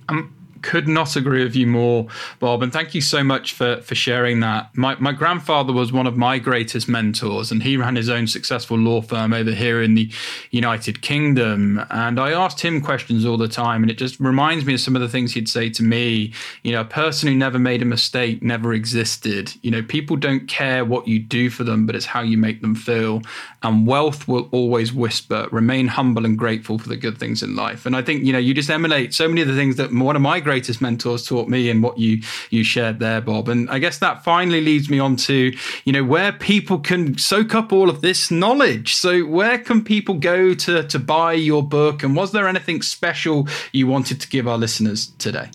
I'm 0.09 0.35
Could 0.63 0.89
not 0.89 1.17
agree 1.17 1.43
with 1.43 1.57
you 1.57 1.67
more, 1.67 2.07
Bob. 2.39 2.63
And 2.63 2.73
thank 2.73 2.95
you 2.95 3.01
so 3.01 3.23
much 3.23 3.53
for, 3.53 3.81
for 3.83 3.95
sharing 3.95 4.41
that. 4.41 4.77
My, 4.77 4.95
my 4.97 5.13
grandfather 5.13 5.73
was 5.73 5.93
one 5.93 6.07
of 6.07 6.17
my 6.17 6.39
greatest 6.39 6.89
mentors, 6.89 7.51
and 7.51 7.63
he 7.63 7.77
ran 7.77 7.97
his 7.97 8.09
own 8.09 8.27
successful 8.27 8.79
law 8.79 9.03
firm 9.03 9.33
over 9.33 9.51
here 9.51 9.83
in 9.83 9.95
the 9.95 10.11
United 10.51 11.03
Kingdom. 11.03 11.85
And 11.91 12.19
I 12.19 12.31
asked 12.31 12.61
him 12.61 12.81
questions 12.81 13.25
all 13.25 13.37
the 13.37 13.49
time, 13.49 13.83
and 13.83 13.91
it 13.91 13.99
just 13.99 14.19
reminds 14.21 14.65
me 14.65 14.75
of 14.75 14.81
some 14.81 14.97
of 14.97 15.03
the 15.03 15.09
things 15.09 15.33
he'd 15.35 15.49
say 15.49 15.69
to 15.71 15.83
me. 15.83 16.33
You 16.63 16.73
know, 16.73 16.81
a 16.81 16.85
person 16.85 17.29
who 17.29 17.35
never 17.35 17.59
made 17.59 17.83
a 17.83 17.87
mistake 17.87 18.43
never 18.43 18.73
existed. 18.73 19.53
You 19.63 19.71
know, 19.71 19.83
people 19.83 20.17
don't 20.17 20.47
care 20.49 20.85
what 20.85 21.09
you 21.09 21.19
do 21.19 21.51
for 21.51 21.65
them, 21.65 21.87
but 21.87 21.97
it's 21.97 22.07
how 22.07 22.23
you 22.23 22.37
make 22.37 22.63
them 22.63 22.75
feel. 22.75 23.23
And 23.63 23.87
wealth 23.87 24.29
will 24.29 24.49
always 24.53 24.93
whisper, 24.93 25.49
remain 25.51 25.89
humble 25.89 26.25
and 26.25 26.39
grateful 26.39 26.79
for 26.79 26.89
the 26.89 26.97
good 26.97 27.19
things 27.19 27.43
in 27.43 27.57
life. 27.57 27.87
And 27.87 27.97
I 27.97 28.03
think, 28.03 28.25
you 28.25 28.33
know, 28.33 28.39
you 28.39 28.55
just 28.55 28.71
emulate 28.71 29.15
so 29.15 29.29
many 29.29 29.41
of 29.41 29.49
the 29.49 29.55
things 29.55 29.77
that 29.77 29.93
one 29.93 30.17
of 30.17 30.23
my 30.23 30.41
greatest 30.53 30.83
mentors 30.83 31.25
taught 31.25 31.49
me 31.49 31.71
and 31.71 31.83
what 31.83 31.97
you 31.97 32.21
you 32.51 32.63
shared 32.63 32.99
there, 32.99 33.23
Bob. 33.23 33.49
And 33.49 33.71
I 33.71 33.79
guess 33.79 33.99
that 34.01 34.23
finally 34.23 34.61
leads 34.61 34.91
me 34.91 34.99
on 34.99 35.17
to, 35.17 35.51
you 35.87 35.93
know, 35.93 36.05
where 36.05 36.31
people 36.31 36.79
can 36.79 37.17
soak 37.17 37.55
up 37.55 37.73
all 37.73 37.89
of 37.89 38.03
this 38.03 38.31
knowledge. 38.31 38.95
So 38.95 39.25
where 39.25 39.59
can 39.59 39.83
people 39.83 40.17
go 40.17 40.53
to 40.53 40.83
to 40.83 40.99
buy 40.99 41.33
your 41.33 41.63
book? 41.63 42.03
And 42.03 42.15
was 42.15 42.33
there 42.33 42.47
anything 42.47 42.83
special 42.83 43.49
you 43.73 43.87
wanted 43.87 44.21
to 44.21 44.29
give 44.29 44.47
our 44.47 44.59
listeners 44.59 45.13
today? 45.19 45.49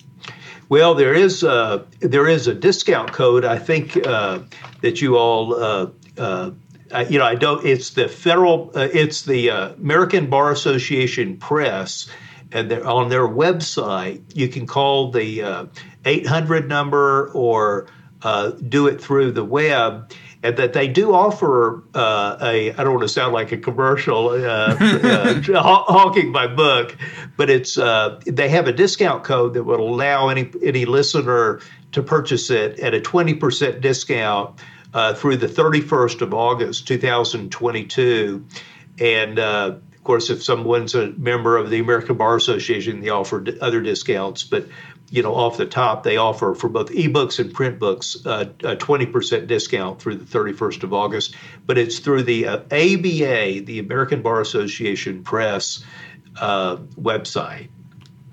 Well, 0.68 0.96
there 0.96 1.14
is 1.14 1.44
a, 1.44 1.86
there 2.00 2.26
is 2.26 2.48
a 2.48 2.54
discount 2.54 3.12
code. 3.12 3.44
I 3.44 3.58
think 3.58 3.96
uh, 4.04 4.40
that 4.80 5.00
you 5.00 5.16
all. 5.16 5.54
Uh, 5.54 5.90
uh, 6.18 6.50
you 7.08 7.18
know, 7.18 7.24
I 7.24 7.36
don't. 7.36 7.64
It's 7.64 7.90
the 7.90 8.08
federal. 8.08 8.72
Uh, 8.74 8.88
it's 8.92 9.22
the 9.22 9.50
uh, 9.50 9.68
American 9.74 10.28
Bar 10.28 10.50
Association 10.50 11.36
Press, 11.36 12.10
and 12.52 12.70
they're 12.70 12.86
on 12.86 13.08
their 13.08 13.28
website. 13.28 14.22
You 14.34 14.48
can 14.48 14.66
call 14.66 15.10
the 15.10 15.68
800 16.04 16.68
number 16.68 17.30
or 17.32 17.86
do 18.68 18.86
it 18.86 19.00
through 19.00 19.32
the 19.32 19.44
web 19.44 20.12
and 20.42 20.56
that 20.56 20.72
they 20.72 20.86
do 20.86 21.12
offer 21.12 21.82
uh, 21.94 22.36
a 22.40 22.72
I 22.72 22.84
don't 22.84 22.94
want 22.94 23.02
to 23.02 23.08
sound 23.08 23.32
like 23.32 23.50
a 23.52 23.56
commercial 23.56 24.28
uh, 24.28 24.76
uh, 24.80 25.42
hawking 25.60 26.30
my 26.30 26.46
book, 26.46 26.96
but 27.36 27.50
it's 27.50 27.76
uh, 27.76 28.20
they 28.26 28.48
have 28.48 28.68
a 28.68 28.72
discount 28.72 29.24
code 29.24 29.54
that 29.54 29.64
would 29.64 29.80
allow 29.80 30.28
any 30.28 30.50
any 30.62 30.84
listener 30.84 31.60
to 31.92 32.02
purchase 32.02 32.50
it 32.50 32.78
at 32.80 32.94
a 32.94 33.00
twenty 33.00 33.34
percent 33.34 33.80
discount 33.80 34.60
uh, 34.94 35.14
through 35.14 35.38
the 35.38 35.48
thirty 35.48 35.80
first 35.80 36.22
of 36.22 36.32
August, 36.32 36.86
two 36.86 36.98
thousand 36.98 37.50
twenty 37.50 37.84
two, 37.84 38.44
and. 39.00 39.38
Of 40.08 40.10
course, 40.10 40.30
if 40.30 40.42
someone's 40.42 40.94
a 40.94 41.08
member 41.18 41.58
of 41.58 41.68
the 41.68 41.80
American 41.80 42.16
Bar 42.16 42.34
Association, 42.34 43.02
they 43.02 43.10
offer 43.10 43.44
other 43.60 43.82
discounts. 43.82 44.42
But 44.42 44.66
you 45.10 45.22
know, 45.22 45.34
off 45.34 45.58
the 45.58 45.66
top, 45.66 46.02
they 46.02 46.16
offer 46.16 46.54
for 46.54 46.70
both 46.70 46.88
ebooks 46.88 47.38
and 47.38 47.52
print 47.52 47.78
books 47.78 48.16
uh, 48.24 48.46
a 48.60 48.74
20% 48.74 49.46
discount 49.46 50.00
through 50.00 50.14
the 50.14 50.24
31st 50.24 50.82
of 50.84 50.94
August. 50.94 51.36
But 51.66 51.76
it's 51.76 51.98
through 51.98 52.22
the 52.22 52.46
uh, 52.46 52.56
ABA, 52.56 53.66
the 53.66 53.80
American 53.80 54.22
Bar 54.22 54.40
Association 54.40 55.24
Press 55.24 55.84
uh, 56.40 56.76
website. 56.98 57.68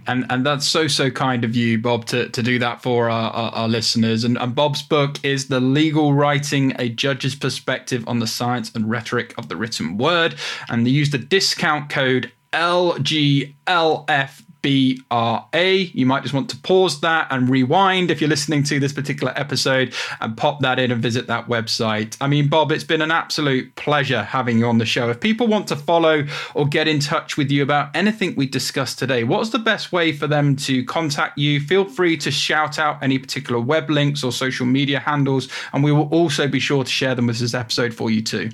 And, 0.07 0.25
and 0.29 0.45
that's 0.45 0.67
so 0.67 0.87
so 0.87 1.09
kind 1.09 1.43
of 1.43 1.55
you, 1.55 1.77
Bob, 1.77 2.05
to, 2.07 2.29
to 2.29 2.43
do 2.43 2.59
that 2.59 2.81
for 2.81 3.09
our, 3.09 3.31
our, 3.31 3.51
our 3.51 3.67
listeners. 3.67 4.23
And, 4.23 4.37
and 4.37 4.53
Bob's 4.53 4.81
book 4.81 5.23
is 5.23 5.47
The 5.47 5.59
Legal 5.59 6.13
Writing: 6.13 6.73
A 6.79 6.89
Judge's 6.89 7.35
Perspective 7.35 8.03
on 8.07 8.19
the 8.19 8.27
Science 8.27 8.71
and 8.75 8.89
Rhetoric 8.89 9.33
of 9.37 9.49
the 9.49 9.55
Written 9.55 9.97
Word. 9.97 10.35
And 10.69 10.85
they 10.85 10.91
use 10.91 11.11
the 11.11 11.17
discount 11.17 11.89
code 11.89 12.31
LGLF 12.53 14.41
BRA. 14.65 15.71
You 15.71 16.07
might 16.07 16.23
just 16.23 16.33
want 16.33 16.49
to 16.49 16.57
pause 16.57 16.99
that 17.01 17.27
and 17.29 17.47
rewind 17.47 18.09
if 18.09 18.19
you're 18.19 18.29
listening 18.29 18.63
to 18.63 18.79
this 18.79 18.91
particular 18.91 19.31
episode 19.35 19.93
and 20.19 20.35
pop 20.35 20.61
that 20.61 20.79
in 20.79 20.91
and 20.91 20.99
visit 20.99 21.27
that 21.27 21.47
website. 21.47 22.17
I 22.19 22.25
mean, 22.25 22.49
Bob, 22.49 22.71
it's 22.71 22.83
been 22.83 23.03
an 23.03 23.11
absolute 23.11 23.75
pleasure 23.75 24.23
having 24.23 24.57
you 24.57 24.65
on 24.65 24.79
the 24.79 24.85
show. 24.85 25.11
If 25.11 25.19
people 25.19 25.45
want 25.45 25.67
to 25.67 25.75
follow 25.75 26.25
or 26.55 26.65
get 26.65 26.87
in 26.87 26.99
touch 26.99 27.37
with 27.37 27.51
you 27.51 27.61
about 27.61 27.95
anything 27.95 28.33
we 28.35 28.47
discussed 28.47 28.97
today, 28.97 29.23
what's 29.23 29.51
the 29.51 29.59
best 29.59 29.91
way 29.91 30.11
for 30.11 30.25
them 30.25 30.55
to 30.55 30.83
contact 30.85 31.37
you? 31.37 31.59
Feel 31.59 31.85
free 31.85 32.17
to 32.17 32.31
shout 32.31 32.79
out 32.79 33.03
any 33.03 33.19
particular 33.19 33.61
web 33.61 33.91
links 33.91 34.23
or 34.23 34.31
social 34.31 34.65
media 34.65 34.99
handles, 34.99 35.47
and 35.73 35.83
we 35.83 35.91
will 35.91 36.09
also 36.09 36.47
be 36.47 36.59
sure 36.59 36.83
to 36.83 36.89
share 36.89 37.13
them 37.13 37.27
with 37.27 37.37
this 37.37 37.53
episode 37.53 37.93
for 37.93 38.09
you 38.09 38.23
too. 38.23 38.49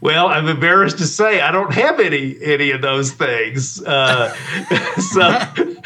Well, 0.00 0.28
I'm 0.28 0.48
embarrassed 0.48 0.98
to 0.98 1.06
say 1.06 1.40
I 1.40 1.52
don't 1.52 1.72
have 1.72 2.00
any 2.00 2.36
any 2.42 2.70
of 2.72 2.82
those 2.82 3.12
things. 3.12 3.82
Uh, 3.82 4.34
so 5.12 5.20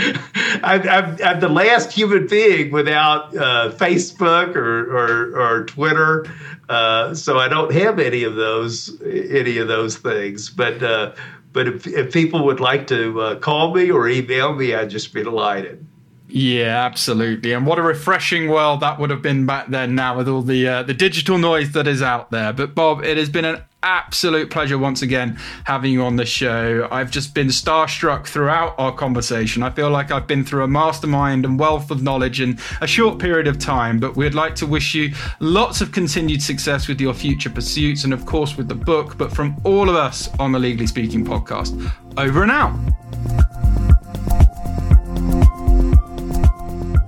I'm, 0.63 0.89
I'm, 0.89 1.19
I'm, 1.23 1.41
the 1.41 1.49
last 1.51 1.93
human 1.93 2.27
being 2.27 2.71
without 2.71 3.37
uh, 3.37 3.73
Facebook 3.73 4.57
or 4.57 4.97
or, 4.97 5.41
or 5.41 5.65
Twitter. 5.67 6.27
Uh, 6.69 7.15
so 7.15 7.39
I 7.39 7.49
don't 7.49 7.73
have 7.73 7.99
any 7.99 8.25
of 8.25 8.35
those 8.35 9.01
any 9.03 9.59
of 9.59 9.69
those 9.69 9.97
things. 9.97 10.51
But 10.51 10.83
uh, 10.83 11.13
but 11.53 11.69
if, 11.69 11.87
if 11.87 12.13
people 12.13 12.45
would 12.45 12.61
like 12.61 12.87
to 12.89 13.21
uh, 13.21 13.35
call 13.37 13.75
me 13.75 13.91
or 13.91 14.09
email 14.09 14.55
me, 14.55 14.75
I'd 14.75 14.91
just 14.91 15.15
be 15.15 15.23
delighted. 15.23 15.87
Yeah, 16.29 16.85
absolutely. 16.85 17.53
And 17.53 17.67
what 17.67 17.79
a 17.79 17.83
refreshing 17.83 18.49
world 18.49 18.81
that 18.81 18.99
would 18.99 19.11
have 19.11 19.23
been 19.23 19.47
back 19.47 19.69
then 19.69 19.95
now 19.95 20.17
with 20.17 20.29
all 20.29 20.43
the 20.43 20.67
uh, 20.67 20.83
the 20.83 20.95
digital 20.95 21.39
noise 21.39 21.73
that 21.73 21.87
is 21.87 22.03
out 22.03 22.31
there. 22.31 22.53
But 22.53 22.75
Bob, 22.75 23.05
it 23.05 23.17
has 23.17 23.29
been 23.29 23.45
an 23.45 23.63
absolute 23.87 24.51
pleasure 24.51 24.77
once 24.77 25.03
again 25.03 25.39
having 25.63 25.93
you 25.93 26.03
on 26.03 26.17
the 26.17 26.27
show. 26.27 26.89
I've 26.91 27.11
just 27.11 27.35
been 27.35 27.47
starstruck 27.47 28.27
throughout 28.27 28.75
our 28.79 28.93
conversation. 28.93 29.63
I 29.63 29.71
feel 29.71 29.91
like 29.91 30.11
I've 30.11 30.27
been 30.27 30.45
through 30.45 30.65
a 30.65 30.69
mastermind 30.69 31.45
and 31.45 31.57
wealth 31.57 31.93
of 31.93 32.03
knowledge 32.03 32.41
in 32.41 32.59
a 32.81 32.87
short 32.89 33.21
period 33.21 33.47
of 33.47 33.61
time, 33.61 34.01
but 34.01 34.17
we'd 34.17 34.35
like 34.35 34.57
to 34.57 34.67
wish 34.67 34.93
you 34.93 35.15
lots 35.39 35.81
of 35.81 35.93
continued 35.93 36.43
success 36.43 36.89
with 36.89 37.01
your 37.01 37.15
future 37.15 37.49
pursuits 37.49 38.03
and 38.03 38.13
of 38.13 38.27
course 38.27 38.57
with 38.57 38.67
the 38.67 38.75
book, 38.75 39.17
but 39.17 39.33
from 39.33 39.57
all 39.63 39.89
of 39.89 39.95
us 39.95 40.29
on 40.41 40.51
the 40.51 40.59
Legally 40.59 40.89
Speaking 40.89 41.25
podcast. 41.25 41.73
Over 42.19 42.43
and 42.43 42.51
out. 42.51 42.75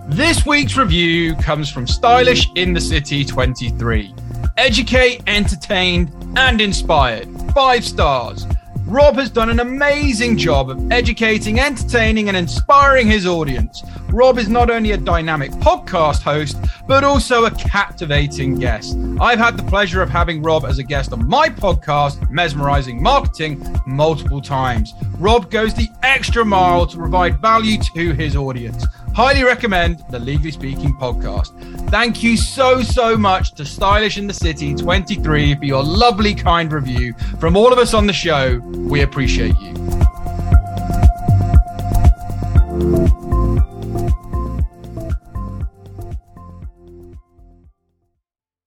This 0.09 0.47
week's 0.47 0.77
review 0.77 1.35
comes 1.37 1.71
from 1.71 1.89
Stylish 1.89 2.49
in 2.55 2.73
the 2.73 2.81
City 2.81 3.25
23. 3.25 4.15
Educate, 4.59 5.23
entertained, 5.29 6.13
and 6.37 6.61
inspired. 6.61 7.29
Five 7.55 7.85
stars. 7.85 8.45
Rob 8.87 9.15
has 9.15 9.31
done 9.31 9.51
an 9.51 9.61
amazing 9.61 10.37
job 10.37 10.69
of 10.69 10.91
educating, 10.91 11.61
entertaining, 11.61 12.27
and 12.27 12.37
inspiring 12.37 13.07
his 13.07 13.25
audience. 13.25 13.85
Rob 14.09 14.37
is 14.37 14.49
not 14.49 14.69
only 14.69 14.91
a 14.91 14.97
dynamic 14.97 15.53
podcast 15.53 16.23
host, 16.23 16.57
but 16.89 17.05
also 17.05 17.45
a 17.45 17.53
captivating 17.53 18.59
guest. 18.59 18.99
I've 19.21 19.39
had 19.39 19.57
the 19.57 19.63
pleasure 19.63 20.03
of 20.03 20.11
having 20.11 20.43
Rob 20.43 20.65
as 20.65 20.79
a 20.79 20.83
guest 20.83 21.13
on 21.13 21.29
my 21.29 21.49
podcast, 21.49 22.29
Mesmerizing 22.29 23.01
Marketing, 23.01 23.65
multiple 23.87 24.43
times. 24.43 24.93
Rob 25.19 25.53
goes 25.53 25.73
the 25.73 25.89
extra 26.03 26.45
mile 26.45 26.85
to 26.85 26.97
provide 26.97 27.41
value 27.41 27.79
to 27.95 28.13
his 28.13 28.35
audience. 28.35 28.85
Highly 29.19 29.43
recommend 29.43 30.05
the 30.11 30.19
Legally 30.21 30.53
Speaking 30.53 30.95
podcast. 30.95 31.51
Thank 31.91 32.23
you 32.23 32.37
so, 32.37 32.83
so 32.83 33.17
much 33.17 33.51
to 33.55 33.65
Stylish 33.65 34.17
in 34.17 34.29
the 34.29 34.33
City 34.33 34.77
23 34.77 35.57
for 35.57 35.65
your 35.65 35.83
lovely, 35.83 36.37
kind 36.37 36.73
review. 36.73 37.15
From 37.41 37.57
all 37.57 37.73
of 37.73 37.81
us 37.81 37.95
on 37.95 38.07
the 38.07 38.13
show, 38.13 38.59
we 38.61 39.03
appreciate 39.03 39.59
you. 39.59 39.75